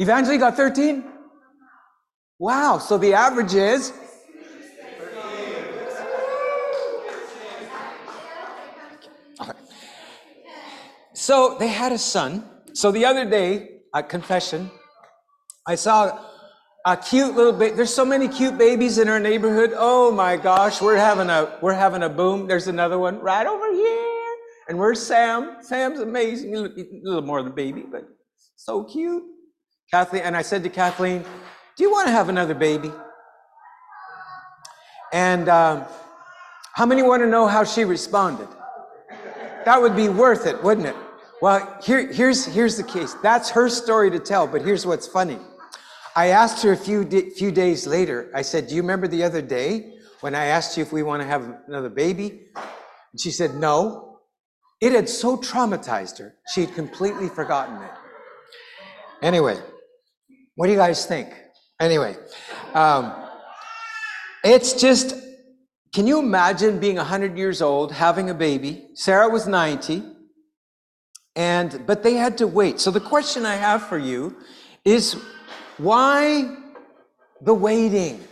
Evangeline 0.00 0.40
got 0.40 0.56
13? 0.56 1.13
Wow, 2.44 2.76
so 2.76 2.98
the 2.98 3.14
average 3.14 3.54
is? 3.54 3.90
So 11.14 11.56
they 11.58 11.68
had 11.68 11.92
a 11.92 11.96
son. 11.96 12.44
So 12.74 12.92
the 12.92 13.06
other 13.06 13.24
day 13.24 13.80
at 13.94 14.10
confession, 14.10 14.70
I 15.66 15.76
saw 15.76 16.18
a 16.84 16.98
cute 16.98 17.34
little 17.34 17.54
baby. 17.54 17.76
There's 17.76 17.94
so 17.94 18.04
many 18.04 18.28
cute 18.28 18.58
babies 18.58 18.98
in 18.98 19.08
our 19.08 19.18
neighborhood. 19.18 19.72
Oh 19.74 20.12
my 20.12 20.36
gosh, 20.36 20.82
we're 20.82 20.96
having 20.96 21.30
a 21.30 21.58
we're 21.62 21.72
having 21.72 22.02
a 22.02 22.10
boom. 22.10 22.46
There's 22.46 22.68
another 22.68 22.98
one 22.98 23.20
right 23.20 23.46
over 23.46 23.72
here, 23.72 24.36
and 24.68 24.78
where's 24.78 25.00
Sam? 25.00 25.62
Sam's 25.62 26.00
amazing. 26.00 26.54
A 26.54 26.68
little 27.04 27.22
more 27.22 27.42
than 27.42 27.54
baby, 27.54 27.84
but 27.90 28.06
so 28.56 28.84
cute. 28.84 29.22
Kathleen 29.90 30.24
and 30.24 30.36
I 30.36 30.42
said 30.42 30.62
to 30.64 30.68
Kathleen, 30.68 31.24
"Do 31.76 31.84
you 31.84 31.90
want 31.90 32.08
to 32.08 32.12
have 32.12 32.28
another 32.28 32.54
baby?" 32.54 32.92
And 35.12 35.48
um, 35.48 35.84
how 36.74 36.86
many 36.86 37.02
want 37.02 37.22
to 37.22 37.28
know 37.28 37.46
how 37.46 37.64
she 37.64 37.84
responded? 37.84 38.48
That 39.64 39.80
would 39.80 39.94
be 39.94 40.08
worth 40.08 40.46
it, 40.46 40.62
wouldn't 40.62 40.88
it? 40.88 40.96
Well, 41.40 41.78
here, 41.82 42.12
here's 42.12 42.44
here's 42.44 42.76
the 42.76 42.82
case. 42.82 43.14
That's 43.22 43.50
her 43.50 43.68
story 43.68 44.10
to 44.10 44.18
tell. 44.18 44.46
But 44.46 44.62
here's 44.62 44.84
what's 44.86 45.06
funny. 45.06 45.38
I 46.16 46.28
asked 46.28 46.62
her 46.62 46.72
a 46.72 46.76
few, 46.76 47.04
few 47.32 47.50
days 47.50 47.86
later, 47.86 48.30
I 48.34 48.42
said, 48.42 48.68
Do 48.68 48.74
you 48.74 48.82
remember 48.82 49.08
the 49.08 49.24
other 49.24 49.42
day 49.42 49.94
when 50.20 50.34
I 50.34 50.46
asked 50.46 50.76
you 50.76 50.82
if 50.82 50.92
we 50.92 51.02
want 51.02 51.22
to 51.22 51.26
have 51.26 51.58
another 51.66 51.88
baby? 51.88 52.48
And 52.54 53.20
she 53.20 53.30
said, 53.30 53.54
No. 53.54 54.20
It 54.80 54.92
had 54.92 55.08
so 55.08 55.36
traumatized 55.36 56.18
her, 56.18 56.34
she 56.52 56.62
had 56.62 56.74
completely 56.74 57.28
forgotten 57.28 57.82
it. 57.82 57.90
Anyway, 59.22 59.58
what 60.56 60.66
do 60.66 60.72
you 60.72 60.78
guys 60.78 61.06
think? 61.06 61.32
Anyway, 61.84 62.16
um, 62.72 63.12
it's 64.42 64.72
just, 64.72 65.14
can 65.92 66.06
you 66.06 66.18
imagine 66.18 66.80
being 66.80 66.96
100 66.96 67.36
years 67.36 67.60
old, 67.60 67.92
having 67.92 68.30
a 68.30 68.34
baby? 68.34 68.86
Sarah 68.94 69.28
was 69.28 69.46
90, 69.46 70.02
and 71.36 71.84
but 71.86 72.02
they 72.02 72.14
had 72.14 72.38
to 72.38 72.46
wait. 72.46 72.80
So 72.80 72.90
the 72.90 73.02
question 73.02 73.44
I 73.44 73.56
have 73.56 73.86
for 73.86 73.98
you 73.98 74.34
is 74.82 75.12
why 75.76 76.56
the 77.42 77.52
waiting? 77.52 78.24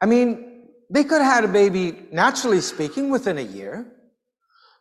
I 0.00 0.06
mean, 0.06 0.68
they 0.88 1.02
could 1.02 1.20
have 1.20 1.34
had 1.34 1.44
a 1.44 1.52
baby, 1.52 2.06
naturally 2.12 2.60
speaking, 2.60 3.10
within 3.10 3.38
a 3.38 3.48
year, 3.58 3.86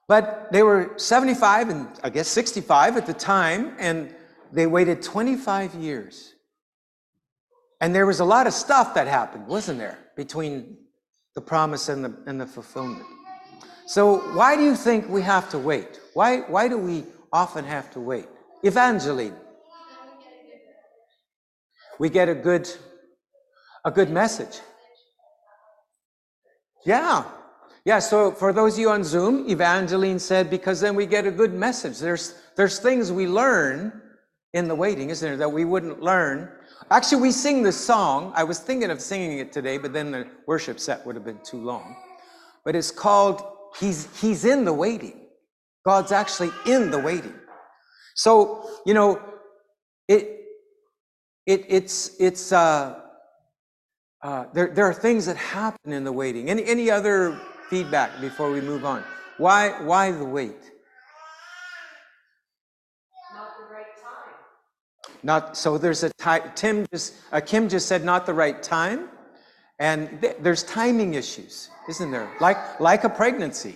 but 0.08 0.50
they 0.52 0.62
were 0.62 0.94
75 0.98 1.70
and 1.70 1.88
I 2.04 2.12
guess 2.12 2.28
65 2.28 2.96
at 2.96 3.08
the 3.08 3.16
time, 3.16 3.76
and 3.80 4.14
they 4.52 4.68
waited 4.68 5.02
25 5.02 5.74
years. 5.74 6.36
And 7.80 7.94
there 7.94 8.06
was 8.06 8.20
a 8.20 8.26
lot 8.26 8.48
of 8.48 8.54
stuff 8.54 8.94
that 8.96 9.08
happened, 9.08 9.48
wasn't 9.48 9.80
there, 9.80 10.00
between 10.16 10.78
the 11.36 11.42
promise 11.42 11.90
and 11.90 12.04
the, 12.04 12.18
and 12.26 12.42
the 12.42 12.48
fulfillment? 12.48 13.06
So 13.86 14.18
why 14.36 14.56
do 14.56 14.64
you 14.64 14.76
think 14.76 15.08
we 15.08 15.22
have 15.22 15.50
to 15.52 15.60
wait? 15.60 16.00
Why, 16.14 16.40
why 16.42 16.68
do 16.68 16.78
we 16.78 17.06
often 17.32 17.64
have 17.66 17.92
to 17.92 18.00
wait? 18.00 18.26
Evangeline. 18.64 19.36
We 22.00 22.10
get 22.10 22.30
a 22.30 22.36
good, 22.36 22.70
a 23.86 23.92
good 23.92 24.10
message. 24.10 24.60
Yeah. 26.86 27.24
Yeah, 27.86 28.00
so 28.00 28.32
for 28.32 28.52
those 28.52 28.74
of 28.74 28.80
you 28.80 28.90
on 28.90 29.04
Zoom, 29.04 29.50
Evangeline 29.50 30.20
said, 30.20 30.50
because 30.50 30.82
then 30.82 30.96
we 30.96 31.06
get 31.06 31.26
a 31.26 31.32
good 31.32 31.54
message. 31.54 32.00
There's, 32.00 32.36
there's 32.56 32.80
things 32.80 33.12
we 33.12 33.28
learn 33.28 34.02
in 34.54 34.68
the 34.68 34.76
waiting, 34.76 35.10
isn't 35.10 35.26
there, 35.26 35.38
that 35.38 35.52
we 35.52 35.64
wouldn't 35.64 36.02
learn. 36.02 36.52
Actually, 36.90 37.22
we 37.22 37.32
sing 37.32 37.64
this 37.64 37.80
song. 37.80 38.32
I 38.36 38.44
was 38.44 38.60
thinking 38.60 38.92
of 38.92 39.02
singing 39.02 39.40
it 39.40 39.52
today, 39.52 39.78
but 39.78 39.94
then 39.94 40.12
the 40.12 40.28
worship 40.46 40.80
set 40.80 41.06
would 41.06 41.16
have 41.16 41.26
been 41.26 41.40
too 41.44 41.58
long. 41.58 41.96
But 42.64 42.76
it's 42.76 42.92
called 42.92 43.42
He's, 43.80 44.08
he's 44.20 44.46
in 44.46 44.66
the 44.66 44.74
waiting. 44.74 45.28
God's 45.86 46.12
actually 46.12 46.50
in 46.66 46.92
the 46.92 47.00
waiting. 47.00 47.34
So, 48.16 48.70
you 48.86 48.94
know, 48.94 49.22
it, 50.08 50.42
it, 51.46 51.66
it's, 51.70 52.20
it's, 52.20 52.52
uh, 52.52 53.00
uh, 54.24 54.46
there, 54.54 54.74
there 54.74 54.86
are 54.86 54.94
things 54.94 55.28
that 55.28 55.38
happen 55.38 55.94
in 55.94 56.04
the 56.04 56.12
waiting. 56.12 56.50
Any, 56.50 56.66
any 56.66 56.90
other 56.90 57.40
feedback 57.70 58.20
before 58.20 58.52
we 58.52 58.62
move 58.62 58.84
on? 58.84 59.04
Why, 59.38 59.82
why 59.84 60.12
the 60.12 60.26
wait? 60.26 60.72
Not 63.34 63.52
the 63.60 63.74
right 63.74 63.86
time. 64.02 65.07
Not 65.24 65.58
so. 65.58 65.78
There's 65.78 66.04
a. 66.04 66.12
Tim 66.56 66.86
just 66.92 67.16
uh, 67.32 67.42
Kim 67.42 67.70
just 67.70 67.88
said 67.88 68.04
not 68.04 68.26
the 68.26 68.34
right 68.34 68.62
time, 68.62 69.10
and 69.80 70.22
th- 70.22 70.38
there's 70.40 70.64
timing 70.64 71.16
issues, 71.16 71.70
isn't 71.90 72.12
there? 72.12 72.30
Like 72.40 72.80
like 72.80 73.04
a 73.04 73.10
pregnancy, 73.10 73.76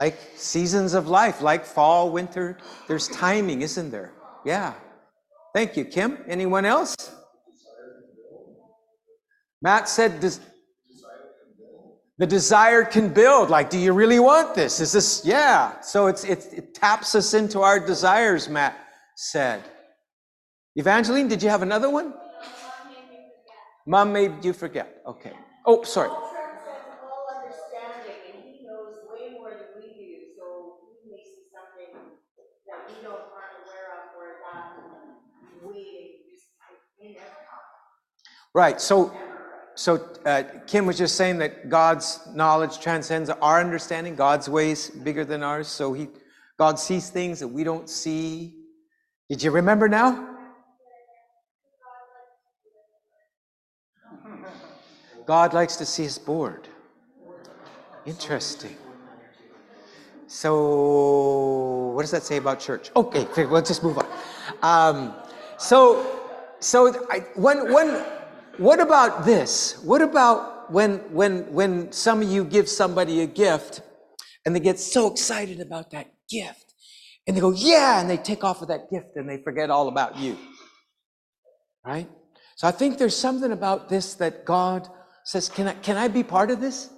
like 0.00 0.18
seasons 0.36 0.94
of 0.94 1.08
life, 1.08 1.42
like 1.42 1.64
fall, 1.64 2.10
winter. 2.10 2.58
There's 2.88 3.08
timing, 3.08 3.62
isn't 3.62 3.90
there? 3.90 4.12
Yeah. 4.44 4.74
Thank 5.54 5.76
you, 5.76 5.84
Kim. 5.84 6.18
Anyone 6.28 6.64
else? 6.64 6.94
Matt 9.62 9.88
said, 9.88 10.20
does 10.20 10.40
the 12.18 12.26
desire 12.26 12.84
can 12.84 13.12
build. 13.12 13.50
Like, 13.50 13.68
do 13.68 13.78
you 13.78 13.92
really 13.92 14.18
want 14.18 14.54
this? 14.54 14.80
Is 14.80 14.92
this, 14.92 15.22
yeah. 15.24 15.80
So 15.80 16.06
it's, 16.06 16.24
it, 16.24 16.46
it 16.52 16.74
taps 16.74 17.14
us 17.14 17.34
into 17.34 17.60
our 17.60 17.78
desires, 17.78 18.48
Matt 18.48 18.78
said. 19.16 19.62
Evangeline, 20.76 21.26
did 21.26 21.42
you 21.42 21.48
have 21.48 21.62
another 21.62 21.88
one? 21.88 22.12
Mom 23.86 24.12
made 24.12 24.44
you 24.44 24.52
forget. 24.52 25.00
Okay. 25.06 25.32
Oh, 25.64 25.82
sorry. 25.84 26.10
Paul 26.10 26.30
transcends 26.34 27.00
all 27.02 27.24
understanding, 27.34 28.20
and 28.34 28.44
he 28.44 28.66
knows 28.66 28.96
way 29.10 29.30
more 29.32 29.50
than 29.50 29.80
we 29.80 29.88
do, 29.94 30.12
so 30.36 30.76
he 31.02 31.10
may 31.10 31.22
see 31.24 31.48
something 31.48 31.96
that 32.66 32.84
we 32.88 33.02
don't 33.02 33.14
aren't 33.14 33.64
aware 33.64 33.88
of, 33.96 34.12
or 34.18 34.36
that 34.52 35.66
we 35.66 36.20
just, 36.30 36.44
we 37.00 37.14
never 37.14 37.30
Right. 38.52 38.78
So, 38.78 39.16
so 39.76 40.10
uh, 40.26 40.42
Kim 40.66 40.84
was 40.84 40.98
just 40.98 41.16
saying 41.16 41.38
that 41.38 41.70
God's 41.70 42.20
knowledge 42.34 42.80
transcends 42.80 43.30
our 43.30 43.60
understanding. 43.60 44.14
God's 44.14 44.48
ways 44.48 44.90
bigger 44.90 45.24
than 45.24 45.42
ours. 45.42 45.68
So 45.68 45.94
he, 45.94 46.08
God 46.58 46.78
sees 46.78 47.08
things 47.08 47.40
that 47.40 47.48
we 47.48 47.64
don't 47.64 47.88
see. 47.88 48.56
Did 49.30 49.42
you 49.42 49.52
remember 49.52 49.88
now? 49.88 50.35
God 55.26 55.52
likes 55.54 55.76
to 55.76 55.84
see 55.84 56.06
us 56.06 56.18
bored. 56.18 56.68
Interesting. 58.04 58.76
So, 60.28 61.92
what 61.94 62.02
does 62.02 62.12
that 62.12 62.22
say 62.22 62.36
about 62.36 62.60
church? 62.60 62.90
Okay, 62.94 63.26
let's 63.46 63.68
just 63.68 63.82
move 63.82 63.98
on. 63.98 64.06
Um, 64.62 65.14
so, 65.56 66.20
so 66.60 67.06
I, 67.10 67.20
when, 67.34 67.72
when, 67.72 68.04
what 68.58 68.80
about 68.80 69.24
this? 69.24 69.82
What 69.84 70.02
about 70.02 70.70
when, 70.72 70.98
when, 71.12 71.52
when 71.52 71.92
some 71.92 72.22
of 72.22 72.28
you 72.28 72.44
give 72.44 72.68
somebody 72.68 73.20
a 73.22 73.26
gift 73.26 73.82
and 74.44 74.54
they 74.54 74.60
get 74.60 74.78
so 74.78 75.10
excited 75.10 75.60
about 75.60 75.90
that 75.90 76.12
gift 76.28 76.74
and 77.26 77.36
they 77.36 77.40
go, 77.40 77.52
yeah, 77.52 78.00
and 78.00 78.08
they 78.08 78.16
take 78.16 78.44
off 78.44 78.60
with 78.60 78.68
that 78.68 78.90
gift 78.90 79.16
and 79.16 79.28
they 79.28 79.38
forget 79.38 79.70
all 79.70 79.88
about 79.88 80.16
you. 80.16 80.36
Right? 81.84 82.08
So 82.56 82.66
I 82.66 82.72
think 82.72 82.98
there's 82.98 83.16
something 83.16 83.52
about 83.52 83.88
this 83.88 84.14
that 84.14 84.44
God 84.44 84.88
says, 85.26 85.48
can 85.48 85.66
I, 85.66 85.74
can 85.74 85.96
I 85.96 86.06
be 86.06 86.22
part 86.22 86.52
of 86.52 86.60
this? 86.60 86.88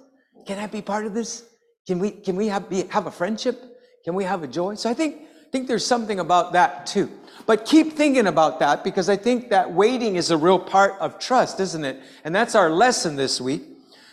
Can 0.45 0.59
I 0.59 0.67
be 0.67 0.83
part 0.83 1.07
of 1.07 1.15
this? 1.15 1.43
Can 1.87 1.97
we, 1.97 2.11
can 2.11 2.35
we 2.35 2.47
have, 2.47 2.69
be, 2.69 2.83
have 2.89 3.07
a 3.07 3.11
friendship? 3.11 3.59
Can 4.05 4.13
we 4.13 4.23
have 4.23 4.43
a 4.43 4.47
joy? 4.47 4.75
So 4.75 4.87
I 4.87 4.93
think, 4.93 5.23
think 5.51 5.67
there's 5.67 5.85
something 5.85 6.19
about 6.19 6.53
that 6.53 6.85
too. 6.85 7.09
But 7.47 7.65
keep 7.65 7.93
thinking 7.93 8.27
about 8.27 8.59
that 8.59 8.83
because 8.83 9.09
I 9.09 9.15
think 9.15 9.49
that 9.49 9.73
waiting 9.73 10.15
is 10.15 10.29
a 10.29 10.37
real 10.37 10.59
part 10.59 10.93
of 10.99 11.17
trust, 11.17 11.59
isn't 11.59 11.83
it? 11.83 11.99
And 12.23 12.33
that's 12.33 12.53
our 12.53 12.69
lesson 12.69 13.15
this 13.15 13.41
week. 13.41 13.63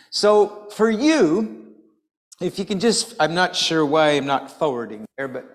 So 0.09 0.67
for 0.71 0.89
you, 0.89 1.75
if 2.41 2.57
you 2.57 2.65
can 2.65 2.79
just, 2.79 3.13
I'm 3.19 3.35
not 3.35 3.55
sure 3.55 3.85
why 3.85 4.09
I'm 4.11 4.25
not 4.25 4.49
forwarding 4.49 5.05
there, 5.15 5.27
but 5.27 5.45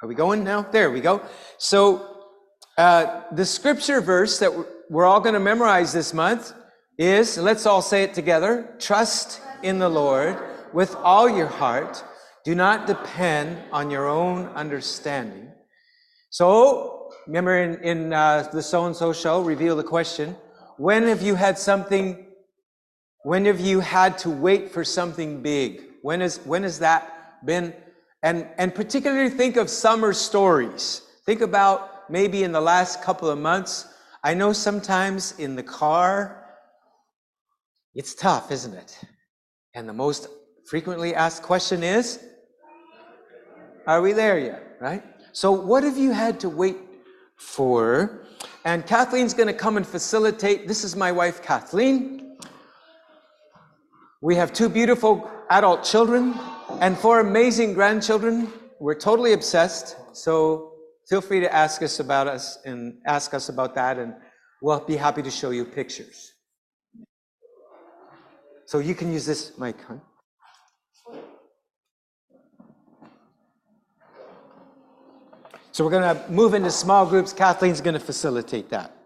are 0.00 0.08
we 0.08 0.14
going 0.14 0.44
now? 0.44 0.62
There 0.62 0.92
we 0.92 1.00
go. 1.00 1.22
So 1.58 2.26
uh, 2.76 3.22
the 3.32 3.44
scripture 3.44 4.00
verse 4.00 4.38
that 4.38 4.52
we're 4.90 5.04
all 5.04 5.20
going 5.20 5.34
to 5.34 5.40
memorize 5.40 5.92
this 5.92 6.14
month 6.14 6.52
is, 6.96 7.38
let's 7.38 7.66
all 7.66 7.82
say 7.82 8.02
it 8.02 8.14
together, 8.14 8.74
trust 8.78 9.40
in 9.62 9.78
the 9.78 9.88
Lord 9.88 10.38
with 10.72 10.94
all 10.96 11.28
your 11.28 11.46
heart. 11.46 12.02
Do 12.44 12.54
not 12.54 12.86
depend 12.86 13.58
on 13.72 13.90
your 13.90 14.08
own 14.08 14.46
understanding. 14.48 15.50
So, 16.30 17.10
remember 17.26 17.58
in, 17.58 17.82
in 17.82 18.12
uh, 18.12 18.48
the 18.52 18.62
so 18.62 18.86
and 18.86 18.96
so 18.96 19.12
show, 19.12 19.42
reveal 19.42 19.76
the 19.76 19.84
question 19.84 20.36
when 20.76 21.04
have 21.04 21.22
you 21.22 21.34
had 21.34 21.58
something, 21.58 22.26
when 23.24 23.44
have 23.46 23.60
you 23.60 23.80
had 23.80 24.16
to 24.18 24.30
wait 24.30 24.70
for 24.70 24.84
something 24.84 25.42
big? 25.42 25.82
When, 26.02 26.22
is, 26.22 26.38
when 26.44 26.62
has 26.62 26.78
that 26.78 27.44
been? 27.44 27.74
And, 28.22 28.46
and 28.56 28.74
particularly 28.74 29.28
think 29.28 29.56
of 29.56 29.68
summer 29.68 30.12
stories. 30.12 31.02
Think 31.26 31.40
about 31.40 32.08
maybe 32.08 32.44
in 32.44 32.52
the 32.52 32.60
last 32.60 33.02
couple 33.02 33.28
of 33.28 33.38
months. 33.38 33.86
I 34.22 34.34
know 34.34 34.52
sometimes 34.52 35.38
in 35.38 35.54
the 35.54 35.62
car, 35.62 36.44
it's 37.94 38.14
tough, 38.14 38.50
isn't 38.50 38.74
it? 38.74 38.98
And 39.74 39.88
the 39.88 39.92
most 39.92 40.28
frequently 40.66 41.14
asked 41.14 41.42
question 41.42 41.82
is, 41.82 42.24
are 43.86 44.02
we 44.02 44.12
there 44.12 44.38
yet? 44.38 44.76
Right? 44.80 45.02
So, 45.32 45.52
what 45.52 45.82
have 45.82 45.96
you 45.96 46.12
had 46.12 46.40
to 46.40 46.48
wait 46.48 46.76
for? 47.36 48.26
And 48.64 48.84
Kathleen's 48.86 49.34
going 49.34 49.46
to 49.46 49.54
come 49.54 49.76
and 49.76 49.86
facilitate. 49.86 50.68
This 50.68 50.84
is 50.84 50.94
my 50.94 51.10
wife, 51.10 51.42
Kathleen. 51.42 52.36
We 54.20 54.34
have 54.34 54.52
two 54.52 54.68
beautiful 54.68 55.30
adult 55.48 55.84
children 55.84 56.34
and 56.80 56.98
four 56.98 57.20
amazing 57.20 57.72
grandchildren. 57.74 58.52
We're 58.80 58.98
totally 58.98 59.32
obsessed. 59.32 59.96
So, 60.12 60.74
feel 61.08 61.20
free 61.20 61.40
to 61.40 61.52
ask 61.52 61.82
us 61.82 62.00
about 62.00 62.26
us 62.26 62.58
and 62.64 62.98
ask 63.06 63.34
us 63.34 63.48
about 63.48 63.74
that, 63.74 63.98
and 63.98 64.14
we'll 64.60 64.80
be 64.80 64.96
happy 64.96 65.22
to 65.22 65.30
show 65.30 65.50
you 65.50 65.64
pictures. 65.64 66.32
So, 68.66 68.80
you 68.80 68.94
can 68.94 69.12
use 69.12 69.24
this 69.24 69.58
mic, 69.58 69.76
huh? 69.86 69.96
So 75.72 75.84
we're 75.84 75.92
going 75.92 76.16
to 76.16 76.30
move 76.30 76.54
into 76.54 76.72
small 76.72 77.06
groups. 77.06 77.32
Kathleen's 77.32 77.80
going 77.80 77.94
to 77.94 78.00
facilitate 78.00 78.68
that. 78.70 78.98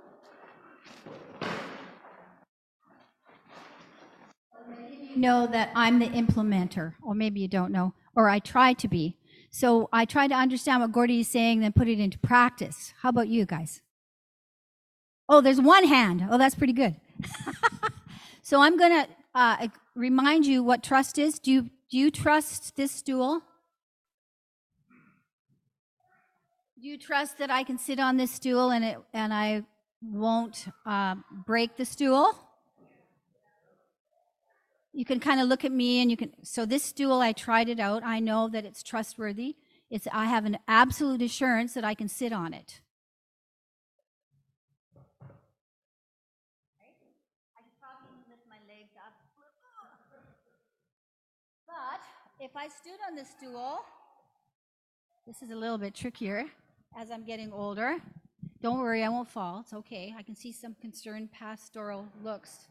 know 5.22 5.46
that 5.46 5.70
I'm 5.74 5.98
the 5.98 6.08
implementer, 6.08 6.94
or 7.02 7.14
maybe 7.14 7.40
you 7.40 7.48
don't 7.48 7.72
know, 7.72 7.94
or 8.14 8.28
I 8.28 8.38
try 8.40 8.72
to 8.74 8.88
be. 8.88 9.16
So 9.52 9.90
I 9.92 10.06
try 10.06 10.26
to 10.28 10.34
understand 10.34 10.80
what 10.80 10.92
Gordie 10.92 11.20
is 11.20 11.28
saying, 11.28 11.60
then 11.60 11.72
put 11.72 11.86
it 11.86 12.00
into 12.00 12.18
practice. 12.18 12.94
How 13.02 13.10
about 13.10 13.28
you 13.28 13.44
guys? 13.44 13.82
Oh, 15.28 15.42
there's 15.42 15.60
one 15.60 15.84
hand. 15.84 16.26
Oh, 16.30 16.38
that's 16.38 16.54
pretty 16.54 16.72
good. 16.72 16.96
so 18.42 18.62
I'm 18.62 18.78
going 18.78 19.04
to 19.04 19.08
uh, 19.34 19.68
remind 19.94 20.46
you 20.46 20.64
what 20.64 20.82
trust 20.82 21.18
is. 21.18 21.38
Do 21.38 21.52
you, 21.52 21.62
do 21.90 21.98
you 21.98 22.10
trust 22.10 22.76
this 22.76 22.92
stool? 22.92 23.42
Do 26.80 26.88
you 26.88 26.96
trust 26.98 27.36
that 27.38 27.50
I 27.50 27.62
can 27.62 27.76
sit 27.76 28.00
on 28.00 28.16
this 28.16 28.32
stool 28.32 28.70
and 28.70 28.84
it 28.84 28.98
and 29.12 29.32
I 29.32 29.62
won't 30.02 30.64
uh, 30.84 31.14
break 31.46 31.76
the 31.76 31.84
stool? 31.84 32.34
You 34.92 35.06
can 35.06 35.20
kind 35.20 35.40
of 35.40 35.48
look 35.48 35.64
at 35.64 35.72
me 35.72 36.02
and 36.02 36.10
you 36.10 36.16
can. 36.16 36.32
So 36.42 36.66
this 36.66 36.82
stool, 36.82 37.20
I 37.20 37.32
tried 37.32 37.68
it 37.68 37.80
out. 37.80 38.02
I 38.04 38.20
know 38.20 38.48
that 38.48 38.66
it's 38.66 38.82
trustworthy. 38.82 39.56
It's 39.90 40.06
I 40.12 40.26
have 40.26 40.44
an 40.44 40.58
absolute 40.68 41.22
assurance 41.22 41.74
that 41.74 41.84
I 41.84 41.94
can 41.94 42.08
sit 42.08 42.32
on 42.32 42.52
it. 42.52 42.80
Up. 51.68 52.00
if 52.38 52.54
I 52.54 52.68
stood 52.68 52.98
on 53.08 53.16
the 53.16 53.24
stool, 53.24 53.80
this 55.26 55.42
is 55.42 55.50
a 55.50 55.56
little 55.56 55.78
bit 55.78 55.94
trickier 55.94 56.44
as 56.96 57.10
I'm 57.10 57.24
getting 57.24 57.52
older. 57.52 57.96
Don't 58.60 58.78
worry, 58.78 59.02
I 59.02 59.08
won't 59.08 59.28
fall. 59.28 59.60
It's 59.60 59.72
okay. 59.72 60.14
I 60.16 60.22
can 60.22 60.36
see 60.36 60.52
some 60.52 60.74
concerned 60.80 61.32
pastoral 61.32 62.06
looks. 62.22 62.68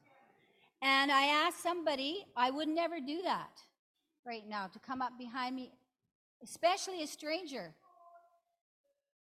And 0.81 1.11
I 1.11 1.25
asked 1.27 1.61
somebody, 1.61 2.25
I 2.35 2.49
would 2.49 2.67
never 2.67 2.99
do 2.99 3.21
that 3.23 3.61
right 4.25 4.47
now, 4.47 4.67
to 4.67 4.79
come 4.79 5.01
up 5.01 5.17
behind 5.17 5.55
me, 5.55 5.71
especially 6.43 7.03
a 7.03 7.07
stranger. 7.07 7.73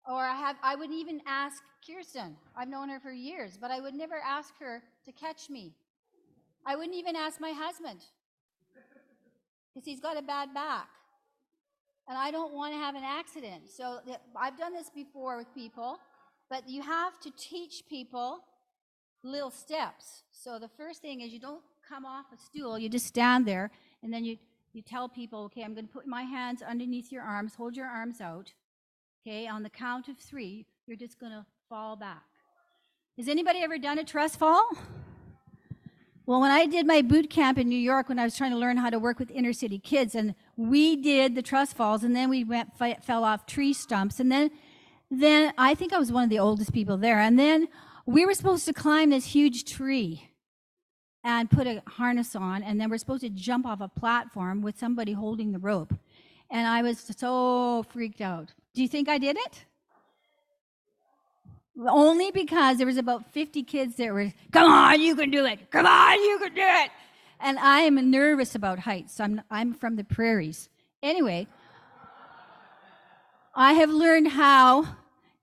Or 0.08 0.20
I 0.20 0.34
have 0.34 0.56
I 0.62 0.74
wouldn't 0.74 0.98
even 0.98 1.20
ask 1.26 1.62
Kirsten. 1.86 2.36
I've 2.56 2.68
known 2.68 2.88
her 2.88 3.00
for 3.00 3.12
years, 3.12 3.58
but 3.60 3.70
I 3.70 3.80
would 3.80 3.94
never 3.94 4.16
ask 4.16 4.54
her 4.58 4.82
to 5.04 5.12
catch 5.12 5.50
me. 5.50 5.74
I 6.64 6.76
wouldn't 6.76 6.96
even 6.96 7.16
ask 7.16 7.40
my 7.40 7.50
husband 7.50 8.00
because 9.74 9.86
he's 9.86 10.00
got 10.00 10.16
a 10.16 10.22
bad 10.22 10.54
back. 10.54 10.88
And 12.08 12.16
I 12.16 12.30
don't 12.30 12.54
want 12.54 12.72
to 12.72 12.78
have 12.78 12.94
an 12.94 13.04
accident. 13.04 13.68
So 13.68 14.00
I've 14.34 14.56
done 14.56 14.72
this 14.72 14.90
before 14.90 15.36
with 15.36 15.52
people, 15.54 15.98
but 16.48 16.68
you 16.68 16.82
have 16.82 17.20
to 17.20 17.30
teach 17.36 17.82
people 17.88 18.40
little 19.22 19.50
steps. 19.50 20.22
So 20.30 20.58
the 20.58 20.68
first 20.68 21.02
thing 21.02 21.20
is 21.20 21.32
you 21.32 21.40
don't 21.40 21.62
come 21.88 22.04
off 22.04 22.26
a 22.32 22.36
stool, 22.36 22.78
you 22.78 22.88
just 22.88 23.06
stand 23.06 23.46
there 23.46 23.70
and 24.02 24.12
then 24.12 24.24
you, 24.24 24.36
you 24.72 24.82
tell 24.82 25.08
people, 25.08 25.44
okay, 25.44 25.62
I'm 25.62 25.74
going 25.74 25.86
to 25.86 25.92
put 25.92 26.06
my 26.06 26.22
hands 26.22 26.62
underneath 26.62 27.10
your 27.10 27.22
arms, 27.22 27.54
hold 27.54 27.76
your 27.76 27.86
arms 27.86 28.20
out. 28.20 28.52
Okay, 29.26 29.46
on 29.46 29.62
the 29.62 29.70
count 29.70 30.08
of 30.08 30.18
three, 30.18 30.66
you're 30.86 30.96
just 30.96 31.18
going 31.18 31.32
to 31.32 31.44
fall 31.68 31.96
back. 31.96 32.22
Has 33.16 33.28
anybody 33.28 33.60
ever 33.60 33.78
done 33.78 33.98
a 33.98 34.04
trust 34.04 34.38
fall? 34.38 34.70
Well, 36.24 36.40
when 36.40 36.50
I 36.50 36.66
did 36.66 36.86
my 36.86 37.00
boot 37.02 37.30
camp 37.30 37.58
in 37.58 37.68
New 37.68 37.78
York, 37.78 38.10
when 38.10 38.18
I 38.18 38.24
was 38.24 38.36
trying 38.36 38.50
to 38.50 38.58
learn 38.58 38.76
how 38.76 38.90
to 38.90 38.98
work 38.98 39.18
with 39.18 39.30
inner 39.30 39.54
city 39.54 39.78
kids, 39.78 40.14
and 40.14 40.34
we 40.56 40.94
did 40.94 41.34
the 41.34 41.42
trust 41.42 41.74
falls, 41.74 42.04
and 42.04 42.14
then 42.14 42.28
we 42.28 42.44
went 42.44 42.76
fell 42.76 43.24
off 43.24 43.46
tree 43.46 43.72
stumps, 43.72 44.20
and 44.20 44.30
then, 44.30 44.50
then 45.10 45.54
I 45.56 45.74
think 45.74 45.92
I 45.92 45.98
was 45.98 46.12
one 46.12 46.24
of 46.24 46.30
the 46.30 46.38
oldest 46.38 46.72
people 46.72 46.98
there, 46.98 47.18
and 47.18 47.38
then 47.38 47.68
we 48.08 48.24
were 48.24 48.32
supposed 48.32 48.64
to 48.64 48.72
climb 48.72 49.10
this 49.10 49.26
huge 49.26 49.70
tree 49.70 50.30
and 51.22 51.50
put 51.50 51.66
a 51.66 51.82
harness 51.86 52.34
on, 52.34 52.62
and 52.62 52.80
then 52.80 52.88
we're 52.88 52.96
supposed 52.96 53.20
to 53.20 53.28
jump 53.28 53.66
off 53.66 53.82
a 53.82 53.88
platform 53.88 54.62
with 54.62 54.78
somebody 54.78 55.12
holding 55.12 55.52
the 55.52 55.58
rope, 55.58 55.92
and 56.50 56.66
I 56.66 56.80
was 56.80 56.98
so 57.18 57.84
freaked 57.90 58.22
out. 58.22 58.54
Do 58.72 58.80
you 58.80 58.88
think 58.88 59.10
I 59.10 59.18
did 59.18 59.36
it? 59.36 59.66
Only 61.86 62.30
because 62.30 62.78
there 62.78 62.86
was 62.86 62.96
about 62.96 63.30
50 63.30 63.62
kids 63.64 63.96
that 63.96 64.10
were, 64.10 64.32
come 64.52 64.72
on, 64.72 65.02
you 65.02 65.14
can 65.14 65.30
do 65.30 65.44
it. 65.44 65.70
Come 65.70 65.84
on, 65.84 66.18
you 66.18 66.38
can 66.38 66.54
do 66.54 66.62
it. 66.64 66.90
And 67.40 67.58
I 67.58 67.80
am 67.80 68.10
nervous 68.10 68.54
about 68.54 68.78
heights. 68.78 69.20
I'm, 69.20 69.42
I'm 69.50 69.74
from 69.74 69.96
the 69.96 70.04
prairies. 70.04 70.70
Anyway, 71.02 71.46
I 73.54 73.74
have 73.74 73.90
learned 73.90 74.28
how 74.28 74.96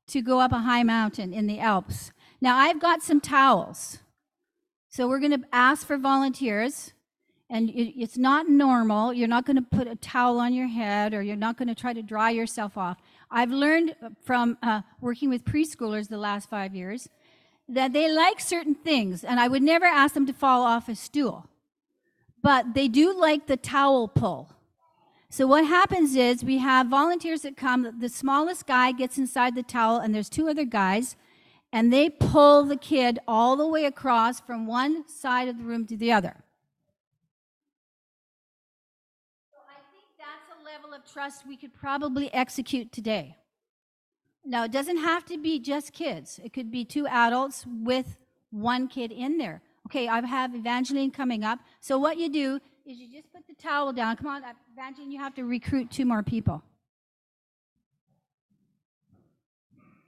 to 0.07 0.21
go 0.23 0.39
up 0.39 0.51
a 0.51 0.59
high 0.59 0.83
mountain 0.83 1.31
in 1.31 1.45
the 1.45 1.59
Alps. 1.59 2.11
Now, 2.45 2.57
I've 2.57 2.79
got 2.79 3.01
some 3.01 3.21
towels. 3.21 3.97
So 4.89 5.07
we're 5.07 5.17
going 5.17 5.41
to 5.41 5.47
ask 5.51 5.87
for 5.87 5.97
volunteers. 5.97 6.93
And 7.49 7.71
it's 7.73 8.19
not 8.19 8.47
normal. 8.47 9.11
You're 9.13 9.27
not 9.27 9.47
going 9.47 9.55
to 9.55 9.63
put 9.63 9.87
a 9.87 9.95
towel 9.95 10.39
on 10.39 10.53
your 10.53 10.67
head 10.67 11.15
or 11.15 11.23
you're 11.23 11.35
not 11.35 11.57
going 11.57 11.69
to 11.69 11.73
try 11.73 11.91
to 11.91 12.03
dry 12.03 12.29
yourself 12.29 12.77
off. 12.77 12.97
I've 13.31 13.49
learned 13.49 13.95
from 14.23 14.59
uh, 14.61 14.81
working 15.01 15.27
with 15.27 15.43
preschoolers 15.43 16.07
the 16.07 16.19
last 16.19 16.47
five 16.47 16.75
years 16.75 17.09
that 17.67 17.93
they 17.93 18.11
like 18.11 18.39
certain 18.39 18.75
things, 18.75 19.23
and 19.23 19.39
I 19.39 19.47
would 19.47 19.63
never 19.63 19.85
ask 19.87 20.13
them 20.13 20.27
to 20.27 20.33
fall 20.33 20.61
off 20.61 20.87
a 20.87 20.93
stool. 20.93 21.47
But 22.43 22.75
they 22.75 22.87
do 22.87 23.11
like 23.19 23.47
the 23.47 23.57
towel 23.57 24.07
pull. 24.07 24.51
So 25.31 25.47
what 25.47 25.65
happens 25.65 26.15
is 26.15 26.43
we 26.43 26.59
have 26.59 26.87
volunteers 26.87 27.41
that 27.41 27.57
come. 27.57 27.91
The 27.99 28.07
smallest 28.07 28.67
guy 28.67 28.91
gets 28.91 29.17
inside 29.17 29.55
the 29.55 29.63
towel, 29.63 29.97
and 29.97 30.13
there's 30.13 30.29
two 30.29 30.47
other 30.47 30.63
guys, 30.63 31.15
and 31.71 31.91
they 31.91 32.09
pull 32.09 32.63
the 32.63 32.77
kid 32.77 33.19
all 33.27 33.55
the 33.55 33.67
way 33.67 33.85
across 33.85 34.39
from 34.39 34.65
one 34.67 35.07
side 35.07 35.47
of 35.47 35.57
the 35.57 35.63
room 35.63 35.85
to 35.87 35.97
the 35.97 36.11
other. 36.11 36.43
So 39.51 39.57
I 39.67 39.79
think 39.93 40.05
that's 40.17 40.49
a 40.59 40.63
level 40.63 40.93
of 40.93 41.11
trust 41.11 41.47
we 41.47 41.57
could 41.57 41.73
probably 41.73 42.33
execute 42.33 42.91
today. 42.91 43.37
Now, 44.45 44.63
it 44.63 44.71
doesn't 44.71 44.97
have 44.97 45.25
to 45.25 45.37
be 45.37 45.59
just 45.59 45.91
kids. 45.91 46.39
It 46.43 46.53
could 46.53 46.69
be 46.69 46.85
two 46.85 47.07
adults 47.07 47.65
with 47.67 48.17
one 48.51 48.87
kid 48.87 49.11
in 49.11 49.37
there. 49.37 49.61
Okay, 49.87 50.07
I 50.07 50.21
have 50.25 50.55
Evangeline 50.55 51.11
coming 51.11 51.43
up. 51.43 51.59
So 51.79 51.97
what 51.97 52.17
you 52.17 52.29
do 52.29 52.59
is 52.85 52.97
you 52.97 53.11
just 53.11 53.31
put 53.33 53.47
the 53.47 53.55
towel 53.55 53.91
down. 53.91 54.15
Come 54.17 54.27
on, 54.27 54.43
Evangeline, 54.73 55.11
you 55.11 55.19
have 55.19 55.33
to 55.35 55.43
recruit 55.45 55.89
two 55.89 56.05
more 56.05 56.21
people. 56.21 56.63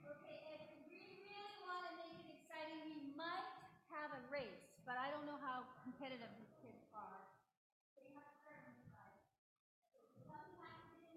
Okay, 0.06 0.38
if 0.54 0.70
we 0.86 0.98
really 1.26 1.58
want 1.66 1.82
to 1.90 1.94
make 1.98 2.14
it 2.22 2.30
exciting, 2.30 2.86
we 2.86 3.10
might 3.18 3.50
have 3.90 4.14
a 4.14 4.22
race, 4.30 4.62
but 4.86 4.94
I 4.94 5.10
don't 5.10 5.26
know 5.26 5.38
how 5.42 5.66
competitive 5.82 6.30
these 6.38 6.54
kids 6.62 6.86
are. 6.94 7.18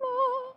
Oh. 0.03 0.51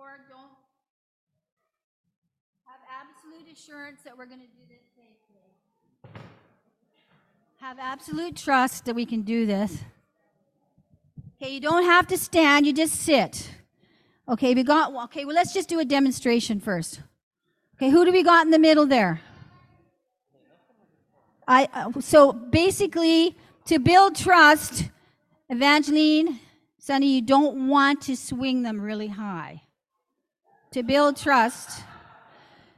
Before, 0.00 0.20
don't 0.30 0.48
have 2.64 2.80
absolute 3.02 3.52
assurance 3.52 4.00
that 4.02 4.16
we're 4.16 4.24
going 4.24 4.40
to 4.40 4.46
do 4.46 4.62
this 4.66 4.80
safely. 4.96 6.22
Have 7.60 7.78
absolute 7.78 8.34
trust 8.34 8.86
that 8.86 8.94
we 8.94 9.04
can 9.04 9.20
do 9.20 9.44
this. 9.44 9.76
Okay, 11.36 11.52
you 11.52 11.60
don't 11.60 11.84
have 11.84 12.06
to 12.06 12.16
stand, 12.16 12.66
you 12.66 12.72
just 12.72 12.94
sit. 12.94 13.50
Okay, 14.26 14.54
we 14.54 14.62
got, 14.62 14.94
okay, 15.04 15.26
well, 15.26 15.34
let's 15.34 15.52
just 15.52 15.68
do 15.68 15.80
a 15.80 15.84
demonstration 15.84 16.60
first. 16.60 17.02
Okay, 17.76 17.90
who 17.90 18.06
do 18.06 18.10
we 18.10 18.22
got 18.22 18.46
in 18.46 18.52
the 18.52 18.58
middle 18.58 18.86
there? 18.86 19.20
I, 21.46 21.68
uh, 21.74 22.00
so 22.00 22.32
basically, 22.32 23.36
to 23.66 23.78
build 23.78 24.16
trust, 24.16 24.88
Evangeline, 25.50 26.40
Sonny, 26.78 27.16
you 27.16 27.20
don't 27.20 27.68
want 27.68 28.00
to 28.02 28.16
swing 28.16 28.62
them 28.62 28.80
really 28.80 29.08
high. 29.08 29.60
To 30.72 30.82
build 30.84 31.16
trust, 31.16 31.82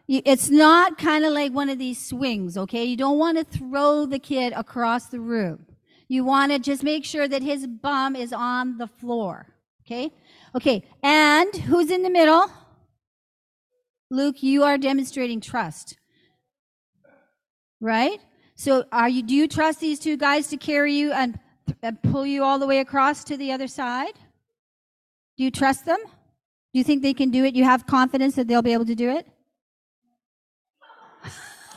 it's 0.09 0.48
not 0.48 0.96
kind 0.96 1.24
of 1.24 1.33
like 1.33 1.52
one 1.52 1.68
of 1.68 1.78
these 1.78 2.05
swings, 2.05 2.57
okay? 2.57 2.85
You 2.85 2.96
don't 2.96 3.18
want 3.18 3.37
to 3.38 3.44
throw 3.44 4.07
the 4.07 4.18
kid 4.18 4.55
across 4.55 5.07
the 5.07 5.20
room. 5.20 5.66
You 6.09 6.24
want 6.24 6.52
to 6.52 6.59
just 6.59 6.83
make 6.83 7.05
sure 7.05 7.28
that 7.28 7.42
his 7.42 7.66
bum 7.66 8.16
is 8.16 8.33
on 8.33 8.78
the 8.78 8.87
floor, 8.87 9.46
okay? 9.85 10.11
Okay, 10.55 10.85
and 11.02 11.55
who's 11.55 11.90
in 11.90 12.02
the 12.02 12.11
middle? 12.11 12.50
Luke, 14.11 14.42
you 14.42 14.62
are 14.64 14.76
demonstrating 14.76 15.40
trust. 15.40 15.96
Right? 17.81 18.20
So 18.55 18.85
are 18.92 19.09
you 19.09 19.22
do 19.22 19.35
you 19.35 19.48
trust 19.48 19.81
these 19.81 19.98
two 19.98 20.16
guys 20.16 20.48
to 20.48 20.57
carry 20.57 20.94
you 20.94 21.12
and, 21.12 21.38
and 21.83 22.00
pull 22.02 22.24
you 22.24 22.44
all 22.44 22.59
the 22.59 22.66
way 22.66 22.78
across 22.78 23.24
to 23.24 23.37
the 23.37 23.52
other 23.52 23.66
side? 23.66 24.14
Do 25.37 25.44
you 25.44 25.50
trust 25.50 25.85
them? 25.85 25.98
Do 26.72 26.78
you 26.78 26.85
think 26.85 27.02
they 27.02 27.14
can 27.14 27.30
do 27.30 27.44
it? 27.44 27.54
You 27.54 27.64
have 27.64 27.87
confidence 27.87 28.35
that 28.37 28.48
they'll 28.48 28.62
be 28.62 28.72
able 28.72 28.87
to 28.87 28.94
do 28.94 29.11
it? 29.11 29.26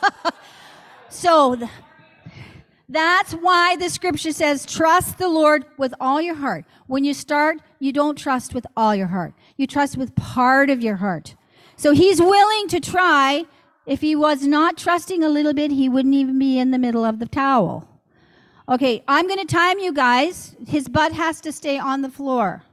so 1.10 1.54
th- 1.56 1.70
that's 2.88 3.32
why 3.32 3.76
the 3.76 3.90
scripture 3.90 4.32
says, 4.32 4.64
trust 4.64 5.18
the 5.18 5.28
Lord 5.28 5.66
with 5.76 5.92
all 6.00 6.22
your 6.22 6.36
heart. 6.36 6.64
When 6.86 7.04
you 7.04 7.14
start, 7.14 7.58
you 7.78 7.92
don't 7.92 8.16
trust 8.16 8.54
with 8.54 8.66
all 8.76 8.94
your 8.94 9.08
heart. 9.08 9.34
You 9.56 9.66
trust 9.66 9.96
with 9.96 10.14
part 10.14 10.70
of 10.70 10.82
your 10.82 10.96
heart. 10.96 11.34
So 11.76 11.92
he's 11.92 12.20
willing 12.20 12.68
to 12.68 12.80
try. 12.80 13.44
If 13.84 14.00
he 14.00 14.16
was 14.16 14.46
not 14.46 14.78
trusting 14.78 15.22
a 15.22 15.28
little 15.28 15.52
bit, 15.52 15.72
he 15.72 15.88
wouldn't 15.88 16.14
even 16.14 16.38
be 16.38 16.58
in 16.58 16.70
the 16.70 16.78
middle 16.78 17.04
of 17.04 17.18
the 17.18 17.26
towel. 17.26 17.88
Okay, 18.68 19.04
I'm 19.06 19.28
going 19.28 19.44
to 19.44 19.46
time 19.46 19.78
you 19.78 19.92
guys. 19.92 20.56
His 20.66 20.88
butt 20.88 21.12
has 21.12 21.40
to 21.42 21.52
stay 21.52 21.78
on 21.78 22.02
the 22.02 22.08
floor. 22.08 22.64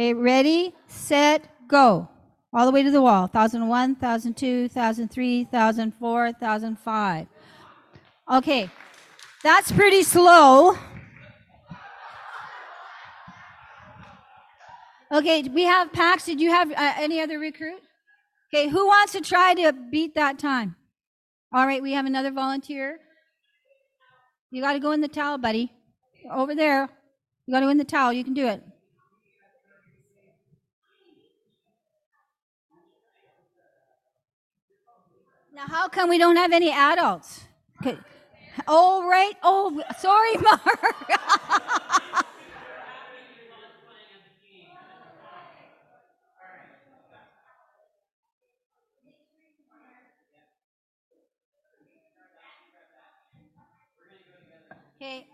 Okay, 0.00 0.14
ready, 0.14 0.74
set, 0.86 1.44
go. 1.68 2.08
All 2.54 2.64
the 2.64 2.72
way 2.72 2.82
to 2.82 2.90
the 2.90 3.02
wall. 3.02 3.28
1001, 3.32 3.68
1002, 4.00 4.62
1003, 4.72 5.44
1004, 5.50 6.24
1005. 6.38 7.26
Okay, 8.32 8.70
that's 9.44 9.70
pretty 9.70 10.02
slow. 10.02 10.78
Okay, 15.12 15.42
we 15.52 15.64
have 15.64 15.92
Pax. 15.92 16.24
Did 16.24 16.40
you 16.40 16.48
have 16.48 16.70
uh, 16.70 16.94
any 16.96 17.20
other 17.20 17.38
recruit? 17.38 17.82
Okay, 18.48 18.70
who 18.70 18.86
wants 18.86 19.12
to 19.12 19.20
try 19.20 19.52
to 19.52 19.74
beat 19.92 20.14
that 20.14 20.38
time? 20.38 20.76
All 21.52 21.66
right, 21.66 21.82
we 21.82 21.92
have 21.92 22.06
another 22.06 22.30
volunteer. 22.30 23.00
You 24.50 24.62
got 24.62 24.72
to 24.72 24.80
go 24.80 24.92
in 24.92 25.02
the 25.02 25.08
towel, 25.08 25.36
buddy. 25.36 25.70
Over 26.32 26.54
there. 26.54 26.88
You 27.44 27.52
got 27.52 27.60
to 27.60 27.66
go 27.66 27.70
in 27.70 27.76
the 27.76 27.84
towel. 27.84 28.14
You 28.14 28.24
can 28.24 28.32
do 28.32 28.46
it. 28.46 28.62
Now, 35.60 35.66
how 35.66 35.88
come 35.88 36.08
we 36.08 36.16
don't 36.16 36.36
have 36.36 36.52
any 36.52 36.70
adults? 36.70 37.44
Oh, 38.66 39.06
right. 39.06 39.34
Oh, 39.42 39.82
sorry, 39.98 40.32
Mark. 40.40 41.12
Okay. 54.96 55.26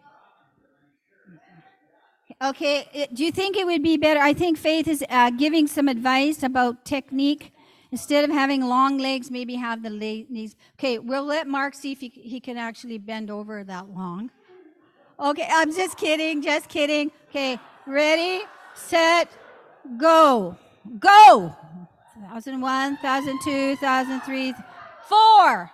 Okay, 2.42 3.08
do 3.12 3.24
you 3.24 3.30
think 3.30 3.56
it 3.56 3.64
would 3.64 3.82
be 3.82 3.96
better? 3.96 4.20
I 4.20 4.32
think 4.34 4.58
Faith 4.58 4.88
is 4.88 5.04
uh, 5.08 5.30
giving 5.30 5.68
some 5.68 5.86
advice 5.86 6.42
about 6.42 6.84
technique. 6.84 7.52
Instead 7.92 8.24
of 8.24 8.30
having 8.30 8.62
long 8.64 8.98
legs, 8.98 9.30
maybe 9.30 9.54
have 9.54 9.82
the 9.82 9.90
knees. 9.90 10.56
Okay, 10.74 10.98
we'll 10.98 11.24
let 11.24 11.46
Mark 11.46 11.74
see 11.74 11.92
if 11.92 12.00
he, 12.00 12.08
he 12.08 12.40
can 12.40 12.56
actually 12.56 12.98
bend 12.98 13.30
over 13.30 13.62
that 13.64 13.88
long. 13.90 14.30
Okay, 15.18 15.48
I'm 15.50 15.72
just 15.72 15.96
kidding, 15.96 16.42
just 16.42 16.68
kidding. 16.68 17.10
Okay, 17.30 17.58
ready, 17.86 18.42
set, 18.74 19.30
go. 19.96 20.56
Go! 20.98 21.56
1001, 22.32 22.98
1002, 23.00 23.76
1003, 23.84 24.54
4. 25.08 25.70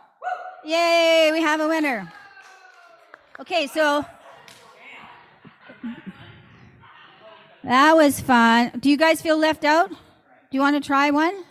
Yay, 0.64 1.30
we 1.32 1.40
have 1.40 1.60
a 1.60 1.68
winner. 1.68 2.12
Okay, 3.40 3.66
so 3.66 4.04
that 7.64 7.96
was 7.96 8.20
fun. 8.20 8.72
Do 8.78 8.90
you 8.90 8.96
guys 8.96 9.20
feel 9.20 9.36
left 9.36 9.64
out? 9.64 9.90
Do 9.90 9.96
you 10.50 10.60
want 10.60 10.80
to 10.80 10.86
try 10.86 11.10
one? 11.10 11.44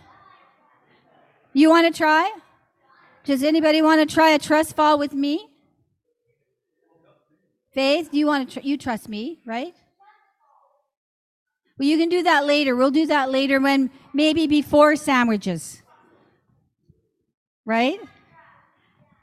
You 1.53 1.69
want 1.69 1.93
to 1.93 1.97
try? 1.97 2.31
Does 3.23 3.43
anybody 3.43 3.81
want 3.81 4.07
to 4.07 4.13
try 4.13 4.31
a 4.31 4.39
trust 4.39 4.75
fall 4.75 4.97
with 4.97 5.13
me? 5.13 5.47
Faith, 7.73 8.11
do 8.11 8.17
you 8.17 8.25
want 8.25 8.49
to? 8.49 8.59
Tr- 8.59 8.65
you 8.65 8.77
trust 8.77 9.07
me, 9.07 9.39
right? 9.45 9.73
Well, 11.77 11.87
you 11.87 11.97
can 11.97 12.09
do 12.09 12.23
that 12.23 12.45
later. 12.45 12.75
We'll 12.75 12.91
do 12.91 13.07
that 13.07 13.31
later 13.31 13.59
when 13.59 13.89
maybe 14.13 14.47
before 14.47 14.95
sandwiches, 14.95 15.81
right? 17.65 17.99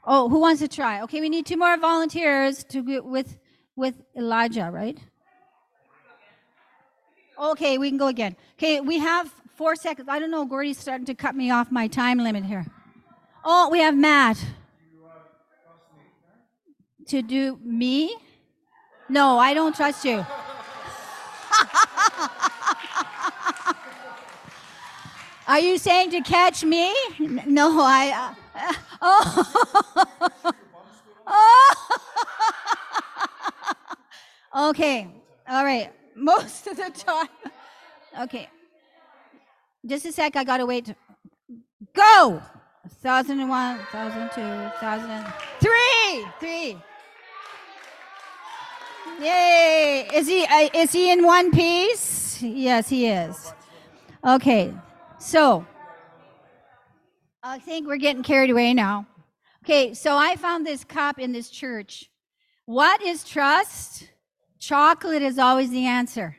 Oh, 0.03 0.29
who 0.29 0.39
wants 0.39 0.61
to 0.61 0.67
try? 0.67 1.01
Okay, 1.03 1.21
we 1.21 1.29
need 1.29 1.45
two 1.45 1.57
more 1.57 1.77
volunteers 1.77 2.63
to 2.65 2.81
with 3.01 3.37
with 3.75 3.95
Elijah, 4.15 4.69
right? 4.71 4.97
Okay, 7.39 7.77
we 7.77 7.89
can 7.89 7.97
go 7.97 8.07
again. 8.07 8.35
Okay, 8.57 8.81
we 8.81 8.99
have 8.99 9.31
four 9.59 9.75
seconds. 9.75 10.07
I 10.07 10.19
don't 10.19 10.31
know. 10.31 10.45
Gordie's 10.45 10.79
starting 10.79 11.05
to 11.07 11.13
cut 11.13 11.35
me 11.35 11.51
off 11.51 11.69
my 11.69 11.89
time 11.89 12.17
limit 12.17 12.45
here. 12.45 12.65
Oh, 13.43 13.67
we 13.69 13.79
have 13.79 13.93
Matt. 13.93 14.41
To 17.09 17.21
do 17.21 17.59
me? 17.61 18.15
No, 19.09 19.37
I 19.37 19.53
don't 19.53 19.75
trust 19.75 20.05
you. 20.05 20.25
Are 25.45 25.59
you 25.59 25.77
saying 25.77 26.11
to 26.11 26.21
catch 26.21 26.63
me? 26.63 26.95
No, 27.45 27.81
I. 27.81 28.33
Uh, 28.55 28.73
oh. 29.01 30.53
oh. 34.55 34.69
okay. 34.69 35.09
All 35.49 35.65
right. 35.65 35.91
Most 36.15 36.65
of 36.67 36.77
the 36.77 36.91
time. 36.91 37.27
Okay. 38.21 38.47
Just 39.85 40.05
a 40.05 40.11
sec. 40.11 40.35
I 40.35 40.43
gotta 40.43 40.65
wait. 40.65 40.93
Go. 41.93 42.41
Thousand 43.01 43.39
and 43.39 43.49
one, 43.49 43.79
thousand 43.91 44.29
two, 44.33 44.71
thousand 44.79 45.25
three, 45.59 46.25
three. 46.39 46.77
Yay! 49.21 50.07
Is 50.13 50.27
he 50.27 50.45
uh, 50.45 50.69
is 50.73 50.91
he 50.91 51.11
in 51.11 51.25
one 51.25 51.51
piece? 51.51 52.41
Yes, 52.41 52.89
he 52.89 53.07
is. 53.07 53.53
Okay, 54.25 54.73
so 55.19 55.65
I 57.43 57.59
think 57.59 57.87
we're 57.87 57.97
getting 57.97 58.23
carried 58.23 58.49
away 58.49 58.73
now. 58.73 59.07
Okay, 59.63 59.93
so 59.93 60.17
I 60.17 60.35
found 60.35 60.65
this 60.65 60.83
cup 60.83 61.19
in 61.19 61.31
this 61.31 61.49
church. 61.49 62.09
What 62.65 63.01
is 63.01 63.23
trust? 63.23 64.09
Chocolate 64.59 65.21
is 65.21 65.37
always 65.37 65.69
the 65.69 65.85
answer. 65.85 66.37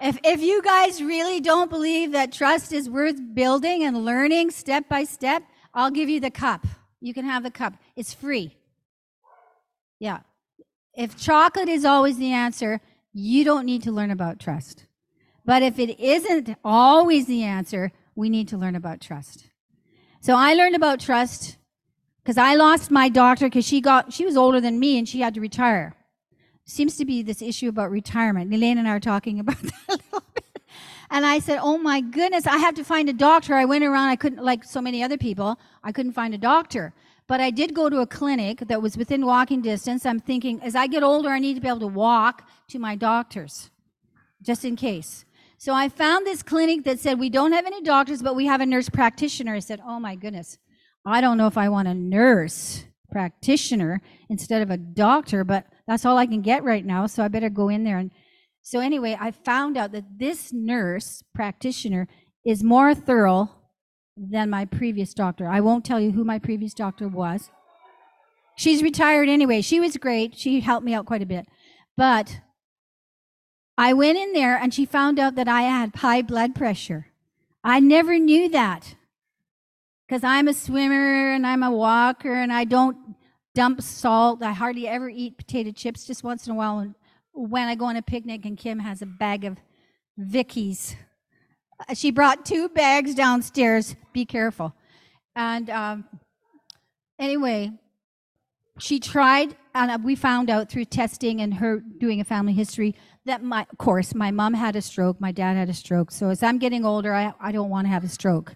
If, 0.00 0.18
if 0.24 0.40
you 0.40 0.62
guys 0.62 1.02
really 1.02 1.40
don't 1.40 1.70
believe 1.70 2.12
that 2.12 2.32
trust 2.32 2.72
is 2.72 2.88
worth 2.88 3.16
building 3.34 3.82
and 3.82 4.04
learning 4.04 4.50
step 4.50 4.88
by 4.88 5.04
step, 5.04 5.42
I'll 5.74 5.90
give 5.90 6.08
you 6.08 6.20
the 6.20 6.30
cup. 6.30 6.66
You 7.00 7.14
can 7.14 7.24
have 7.24 7.42
the 7.42 7.50
cup. 7.50 7.74
It's 7.96 8.14
free. 8.14 8.56
Yeah. 9.98 10.20
If 10.94 11.16
chocolate 11.16 11.68
is 11.68 11.84
always 11.84 12.18
the 12.18 12.32
answer, 12.32 12.80
you 13.12 13.44
don't 13.44 13.66
need 13.66 13.82
to 13.84 13.92
learn 13.92 14.10
about 14.10 14.38
trust. 14.38 14.86
But 15.44 15.62
if 15.62 15.78
it 15.78 15.98
isn't 15.98 16.56
always 16.64 17.26
the 17.26 17.42
answer, 17.42 17.92
we 18.14 18.28
need 18.28 18.48
to 18.48 18.56
learn 18.56 18.76
about 18.76 19.00
trust. 19.00 19.48
So 20.20 20.34
I 20.36 20.54
learned 20.54 20.76
about 20.76 21.00
trust 21.00 21.56
because 22.22 22.36
I 22.36 22.54
lost 22.54 22.90
my 22.90 23.08
doctor 23.08 23.46
because 23.46 23.64
she 23.64 23.80
got 23.80 24.12
she 24.12 24.24
was 24.24 24.36
older 24.36 24.60
than 24.60 24.78
me 24.78 24.98
and 24.98 25.08
she 25.08 25.20
had 25.20 25.34
to 25.34 25.40
retire. 25.40 25.94
Seems 26.68 26.96
to 26.98 27.06
be 27.06 27.22
this 27.22 27.40
issue 27.40 27.70
about 27.70 27.90
retirement. 27.90 28.52
Elaine 28.52 28.76
and 28.76 28.86
I 28.86 28.90
are 28.92 29.00
talking 29.00 29.40
about 29.44 29.60
that 29.60 29.72
a 29.88 29.92
little 29.92 30.22
bit. 30.34 30.44
And 31.10 31.24
I 31.24 31.38
said, 31.38 31.60
"Oh 31.62 31.78
my 31.78 32.02
goodness, 32.02 32.46
I 32.46 32.58
have 32.58 32.74
to 32.74 32.84
find 32.84 33.08
a 33.08 33.14
doctor." 33.14 33.54
I 33.54 33.64
went 33.64 33.84
around. 33.84 34.10
I 34.10 34.16
couldn't, 34.16 34.44
like 34.44 34.62
so 34.64 34.82
many 34.82 35.02
other 35.02 35.16
people, 35.16 35.58
I 35.82 35.92
couldn't 35.92 36.12
find 36.12 36.34
a 36.34 36.38
doctor. 36.38 36.92
But 37.26 37.40
I 37.40 37.50
did 37.50 37.74
go 37.74 37.88
to 37.88 38.00
a 38.00 38.06
clinic 38.06 38.60
that 38.68 38.82
was 38.82 38.98
within 38.98 39.24
walking 39.24 39.62
distance. 39.62 40.04
I'm 40.04 40.20
thinking, 40.20 40.62
as 40.62 40.74
I 40.74 40.86
get 40.86 41.02
older, 41.02 41.30
I 41.30 41.38
need 41.38 41.54
to 41.54 41.60
be 41.60 41.68
able 41.68 41.80
to 41.80 41.86
walk 41.86 42.46
to 42.68 42.78
my 42.78 42.94
doctors, 42.96 43.70
just 44.42 44.64
in 44.64 44.76
case. 44.76 45.24
So 45.56 45.72
I 45.72 45.88
found 45.88 46.26
this 46.26 46.42
clinic 46.42 46.84
that 46.84 47.00
said, 47.00 47.18
We 47.18 47.30
don't 47.30 47.52
have 47.52 47.64
any 47.64 47.82
doctors, 47.82 48.22
but 48.22 48.36
we 48.36 48.44
have 48.44 48.60
a 48.60 48.66
nurse 48.66 48.90
practitioner. 48.90 49.54
I 49.54 49.60
said, 49.60 49.80
Oh 49.86 49.98
my 49.98 50.16
goodness, 50.16 50.58
I 51.06 51.22
don't 51.22 51.38
know 51.38 51.46
if 51.46 51.56
I 51.56 51.70
want 51.70 51.88
a 51.88 51.94
nurse 51.94 52.84
practitioner 53.10 54.02
instead 54.28 54.60
of 54.60 54.70
a 54.70 54.76
doctor, 54.76 55.44
but 55.44 55.66
that's 55.88 56.04
all 56.04 56.18
I 56.18 56.26
can 56.26 56.42
get 56.42 56.62
right 56.62 56.84
now. 56.84 57.06
So 57.06 57.24
I 57.24 57.28
better 57.28 57.48
go 57.48 57.70
in 57.70 57.82
there. 57.82 57.96
And 57.96 58.10
so, 58.60 58.80
anyway, 58.80 59.16
I 59.18 59.30
found 59.30 59.78
out 59.78 59.92
that 59.92 60.18
this 60.18 60.52
nurse 60.52 61.24
practitioner 61.34 62.06
is 62.44 62.62
more 62.62 62.94
thorough 62.94 63.50
than 64.14 64.50
my 64.50 64.66
previous 64.66 65.14
doctor. 65.14 65.48
I 65.48 65.60
won't 65.60 65.86
tell 65.86 65.98
you 65.98 66.12
who 66.12 66.24
my 66.24 66.38
previous 66.38 66.74
doctor 66.74 67.08
was. 67.08 67.50
She's 68.56 68.82
retired 68.82 69.30
anyway. 69.30 69.62
She 69.62 69.80
was 69.80 69.96
great. 69.96 70.36
She 70.36 70.60
helped 70.60 70.84
me 70.84 70.92
out 70.92 71.06
quite 71.06 71.22
a 71.22 71.26
bit. 71.26 71.46
But 71.96 72.40
I 73.78 73.94
went 73.94 74.18
in 74.18 74.34
there 74.34 74.56
and 74.56 74.74
she 74.74 74.84
found 74.84 75.18
out 75.18 75.36
that 75.36 75.48
I 75.48 75.62
had 75.62 75.96
high 75.96 76.20
blood 76.20 76.54
pressure. 76.54 77.06
I 77.64 77.80
never 77.80 78.18
knew 78.18 78.50
that 78.50 78.96
because 80.06 80.24
I'm 80.24 80.48
a 80.48 80.54
swimmer 80.54 81.32
and 81.32 81.46
I'm 81.46 81.62
a 81.62 81.70
walker 81.70 82.34
and 82.34 82.52
I 82.52 82.64
don't 82.64 82.96
dump 83.58 83.82
salt. 83.82 84.40
I 84.40 84.52
hardly 84.52 84.86
ever 84.86 85.08
eat 85.08 85.36
potato 85.36 85.72
chips 85.72 86.06
just 86.06 86.22
once 86.22 86.46
in 86.46 86.52
a 86.52 86.54
while 86.54 86.94
when- 87.32 87.66
I 87.68 87.74
go 87.74 87.86
on 87.86 87.96
a 87.96 88.02
picnic 88.02 88.44
and 88.44 88.56
Kim 88.56 88.78
has 88.78 89.02
a 89.02 89.06
bag 89.06 89.44
of 89.44 89.58
Vickies. 90.16 90.94
Uh, 91.88 91.94
She 91.94 92.12
brought 92.12 92.46
two 92.46 92.68
bags 92.68 93.16
downstairs. 93.16 93.96
Be 94.12 94.24
careful. 94.24 94.74
And 95.34 95.68
um, 95.70 96.04
anyway, 97.18 97.72
she 98.78 99.00
tried, 99.00 99.56
and 99.74 99.90
uh, 99.90 99.98
we 100.04 100.14
found 100.14 100.50
out 100.50 100.70
through 100.70 100.84
testing 100.84 101.40
and 101.40 101.54
her 101.54 101.80
doing 101.80 102.20
a 102.20 102.24
family 102.24 102.52
history 102.52 102.94
that 103.24 103.42
my, 103.42 103.66
of 103.72 103.78
course, 103.78 104.14
my 104.14 104.30
mom 104.30 104.54
had 104.54 104.76
a 104.76 104.80
stroke, 104.82 105.20
my 105.20 105.32
dad 105.32 105.56
had 105.56 105.68
a 105.68 105.74
stroke. 105.74 106.12
So 106.12 106.28
as 106.30 106.44
I'm 106.44 106.58
getting 106.58 106.84
older, 106.84 107.12
I, 107.12 107.32
I 107.40 107.50
don't 107.50 107.70
want 107.70 107.86
to 107.86 107.90
have 107.90 108.04
a 108.04 108.08
stroke. 108.08 108.54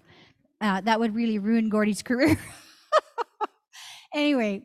Uh, 0.61 0.81
that 0.83 1.01
would 1.01 1.13
really 1.13 1.41
ruin 1.41 1.69
Gordie's 1.69 2.03
career. 2.11 2.39
anyway, 4.15 4.63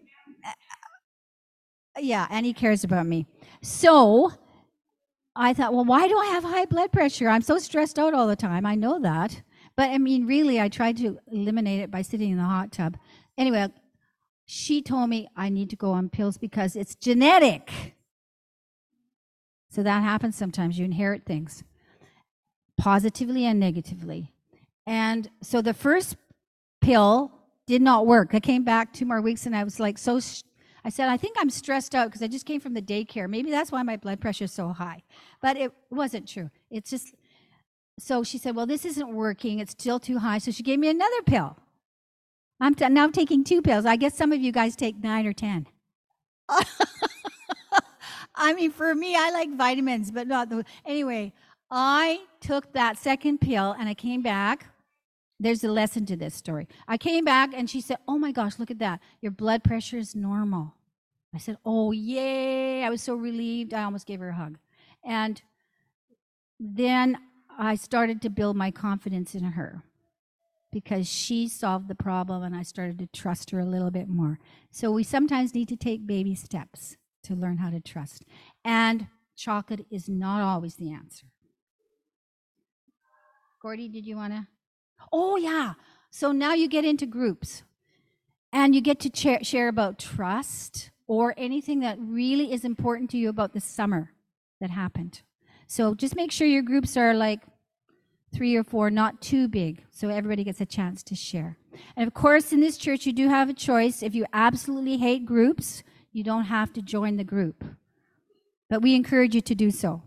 yeah, 2.03 2.27
and 2.29 2.45
he 2.45 2.53
cares 2.53 2.83
about 2.83 3.05
me. 3.05 3.27
So 3.61 4.31
I 5.35 5.53
thought, 5.53 5.73
well, 5.73 5.85
why 5.85 6.07
do 6.07 6.17
I 6.17 6.25
have 6.27 6.43
high 6.43 6.65
blood 6.65 6.91
pressure? 6.91 7.29
I'm 7.29 7.41
so 7.41 7.57
stressed 7.57 7.99
out 7.99 8.13
all 8.13 8.27
the 8.27 8.35
time. 8.35 8.65
I 8.65 8.75
know 8.75 8.99
that. 8.99 9.41
But 9.75 9.91
I 9.91 9.97
mean, 9.99 10.25
really, 10.25 10.59
I 10.59 10.69
tried 10.69 10.97
to 10.97 11.19
eliminate 11.31 11.81
it 11.81 11.91
by 11.91 12.01
sitting 12.01 12.31
in 12.31 12.37
the 12.37 12.43
hot 12.43 12.71
tub. 12.71 12.97
Anyway, 13.37 13.67
she 14.45 14.81
told 14.81 15.09
me 15.09 15.27
I 15.35 15.49
need 15.49 15.69
to 15.69 15.75
go 15.75 15.91
on 15.91 16.09
pills 16.09 16.37
because 16.37 16.75
it's 16.75 16.95
genetic. 16.95 17.95
So 19.69 19.83
that 19.83 20.01
happens 20.01 20.35
sometimes. 20.35 20.79
You 20.79 20.85
inherit 20.85 21.25
things 21.25 21.63
positively 22.77 23.45
and 23.45 23.59
negatively. 23.59 24.31
And 24.87 25.29
so 25.41 25.61
the 25.61 25.73
first 25.73 26.15
pill 26.81 27.31
did 27.67 27.81
not 27.81 28.07
work. 28.07 28.29
I 28.33 28.39
came 28.39 28.63
back 28.63 28.93
two 28.93 29.05
more 29.05 29.21
weeks 29.21 29.45
and 29.45 29.55
I 29.55 29.63
was 29.63 29.79
like 29.79 29.97
so 29.97 30.19
I 30.87 30.89
said, 30.89 31.09
I 31.09 31.17
think 31.17 31.35
I'm 31.37 31.49
stressed 31.49 31.93
out 31.93 32.07
because 32.07 32.21
I 32.21 32.27
just 32.27 32.45
came 32.45 32.61
from 32.61 32.73
the 32.73 32.81
daycare. 32.81 33.27
Maybe 33.27 33.51
that's 33.51 33.73
why 33.73 33.83
my 33.83 33.97
blood 33.97 34.21
pressure 34.21 34.45
is 34.45 34.53
so 34.53 34.69
high. 34.69 35.03
But 35.41 35.57
it 35.57 35.73
wasn't 35.89 36.29
true. 36.29 36.49
It's 36.71 36.89
just 36.89 37.13
so 37.99 38.23
she 38.23 38.37
said, 38.37 38.55
Well, 38.55 38.65
this 38.65 38.85
isn't 38.85 39.13
working. 39.13 39.59
It's 39.59 39.73
still 39.73 39.99
too 39.99 40.19
high. 40.19 40.37
So 40.37 40.49
she 40.49 40.63
gave 40.63 40.79
me 40.79 40.87
another 40.87 41.21
pill. 41.25 41.57
I'm 42.61 42.73
t- 42.73 42.87
now 42.87 43.09
taking 43.09 43.43
two 43.43 43.61
pills. 43.61 43.85
I 43.85 43.97
guess 43.97 44.15
some 44.15 44.31
of 44.31 44.39
you 44.39 44.53
guys 44.53 44.77
take 44.77 45.03
nine 45.03 45.27
or 45.27 45.33
10. 45.33 45.67
I 48.33 48.53
mean, 48.53 48.71
for 48.71 48.95
me, 48.95 49.13
I 49.17 49.31
like 49.31 49.53
vitamins, 49.57 50.09
but 50.09 50.25
not 50.25 50.47
the. 50.49 50.63
Anyway, 50.85 51.33
I 51.69 52.21
took 52.39 52.71
that 52.71 52.97
second 52.97 53.41
pill 53.41 53.75
and 53.77 53.89
I 53.89 53.93
came 53.93 54.21
back. 54.21 54.67
There's 55.37 55.65
a 55.65 55.69
lesson 55.69 56.05
to 56.05 56.15
this 56.15 56.33
story. 56.33 56.69
I 56.87 56.97
came 56.97 57.25
back 57.25 57.49
and 57.53 57.69
she 57.69 57.81
said, 57.81 57.97
Oh 58.07 58.17
my 58.17 58.31
gosh, 58.31 58.57
look 58.57 58.71
at 58.71 58.79
that. 58.79 59.01
Your 59.19 59.33
blood 59.33 59.65
pressure 59.65 59.97
is 59.97 60.15
normal. 60.15 60.75
I 61.37 61.39
said, 61.39 61.59
Oh, 61.63 61.91
yay. 61.91 62.83
I 62.83 62.89
was 62.89 63.03
so 63.03 63.13
relieved. 63.13 63.71
I 63.71 63.83
almost 63.83 64.07
gave 64.07 64.21
her 64.21 64.29
a 64.29 64.33
hug. 64.33 64.57
And 65.05 65.39
then 66.59 67.15
I 67.59 67.75
started 67.75 68.23
to 68.23 68.31
build 68.31 68.57
my 68.57 68.71
confidence 68.71 69.35
in 69.35 69.43
her 69.43 69.83
because 70.71 71.07
she 71.07 71.47
solved 71.47 71.89
the 71.89 71.93
problem 71.93 72.41
and 72.41 72.55
I 72.55 72.63
started 72.63 72.97
to 72.97 73.07
trust 73.13 73.51
her 73.51 73.59
a 73.59 73.65
little 73.65 73.91
bit 73.91 74.09
more. 74.09 74.39
So 74.71 74.91
we 74.91 75.03
sometimes 75.03 75.53
need 75.53 75.67
to 75.67 75.75
take 75.75 76.07
baby 76.07 76.33
steps 76.33 76.97
to 77.25 77.35
learn 77.35 77.57
how 77.57 77.69
to 77.69 77.79
trust. 77.79 78.25
And 78.65 79.05
chocolate 79.35 79.85
is 79.91 80.09
not 80.09 80.41
always 80.41 80.73
the 80.73 80.91
answer. 80.91 81.27
Gordie, 83.61 83.89
did 83.89 84.07
you 84.07 84.15
want 84.15 84.33
to? 84.33 84.47
Oh, 85.13 85.37
yeah. 85.37 85.73
So 86.09 86.31
now 86.31 86.55
you 86.55 86.67
get 86.67 86.83
into 86.83 87.05
groups 87.05 87.61
and 88.51 88.73
you 88.73 88.81
get 88.81 88.99
to 89.01 89.43
share 89.43 89.67
about 89.67 89.99
trust 89.99 90.89
or 91.07 91.33
anything 91.37 91.79
that 91.79 91.97
really 91.99 92.51
is 92.51 92.65
important 92.65 93.09
to 93.11 93.17
you 93.17 93.29
about 93.29 93.53
the 93.53 93.61
summer 93.61 94.11
that 94.59 94.69
happened. 94.69 95.21
So 95.67 95.95
just 95.95 96.15
make 96.15 96.31
sure 96.31 96.47
your 96.47 96.61
groups 96.61 96.95
are 96.97 97.13
like 97.13 97.41
three 98.33 98.55
or 98.55 98.63
four, 98.63 98.89
not 98.89 99.21
too 99.21 99.47
big, 99.47 99.83
so 99.89 100.09
everybody 100.09 100.43
gets 100.43 100.61
a 100.61 100.65
chance 100.65 101.01
to 101.03 101.15
share. 101.15 101.57
And 101.95 102.07
of 102.07 102.13
course, 102.13 102.51
in 102.51 102.59
this 102.59 102.77
church, 102.77 103.05
you 103.05 103.13
do 103.13 103.29
have 103.29 103.49
a 103.49 103.53
choice. 103.53 104.03
If 104.03 104.15
you 104.15 104.25
absolutely 104.33 104.97
hate 104.97 105.25
groups, 105.25 105.83
you 106.11 106.23
don't 106.23 106.45
have 106.45 106.73
to 106.73 106.81
join 106.81 107.17
the 107.17 107.23
group. 107.23 107.63
But 108.69 108.81
we 108.81 108.95
encourage 108.95 109.33
you 109.33 109.41
to 109.41 109.55
do 109.55 109.71
so. 109.71 110.03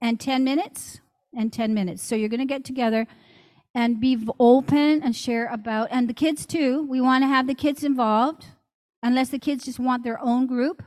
And 0.00 0.20
10 0.20 0.44
minutes, 0.44 1.00
and 1.34 1.52
10 1.52 1.72
minutes. 1.72 2.02
So 2.02 2.14
you're 2.14 2.28
going 2.28 2.40
to 2.40 2.46
get 2.46 2.64
together 2.64 3.06
and 3.74 4.00
be 4.00 4.18
open 4.38 5.02
and 5.02 5.16
share 5.16 5.46
about, 5.46 5.88
and 5.90 6.08
the 6.08 6.14
kids 6.14 6.44
too. 6.44 6.86
We 6.88 7.00
want 7.00 7.22
to 7.22 7.28
have 7.28 7.46
the 7.46 7.54
kids 7.54 7.84
involved, 7.84 8.46
unless 9.02 9.30
the 9.30 9.38
kids 9.38 9.64
just 9.64 9.78
want 9.78 10.04
their 10.04 10.20
own 10.20 10.46
group 10.46 10.82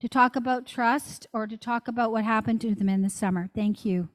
to 0.00 0.08
talk 0.08 0.36
about 0.36 0.66
trust 0.66 1.26
or 1.32 1.46
to 1.46 1.56
talk 1.56 1.88
about 1.88 2.12
what 2.12 2.24
happened 2.24 2.60
to 2.60 2.74
them 2.74 2.88
in 2.88 3.02
the 3.02 3.10
summer. 3.10 3.48
Thank 3.54 3.84
you. 3.84 4.08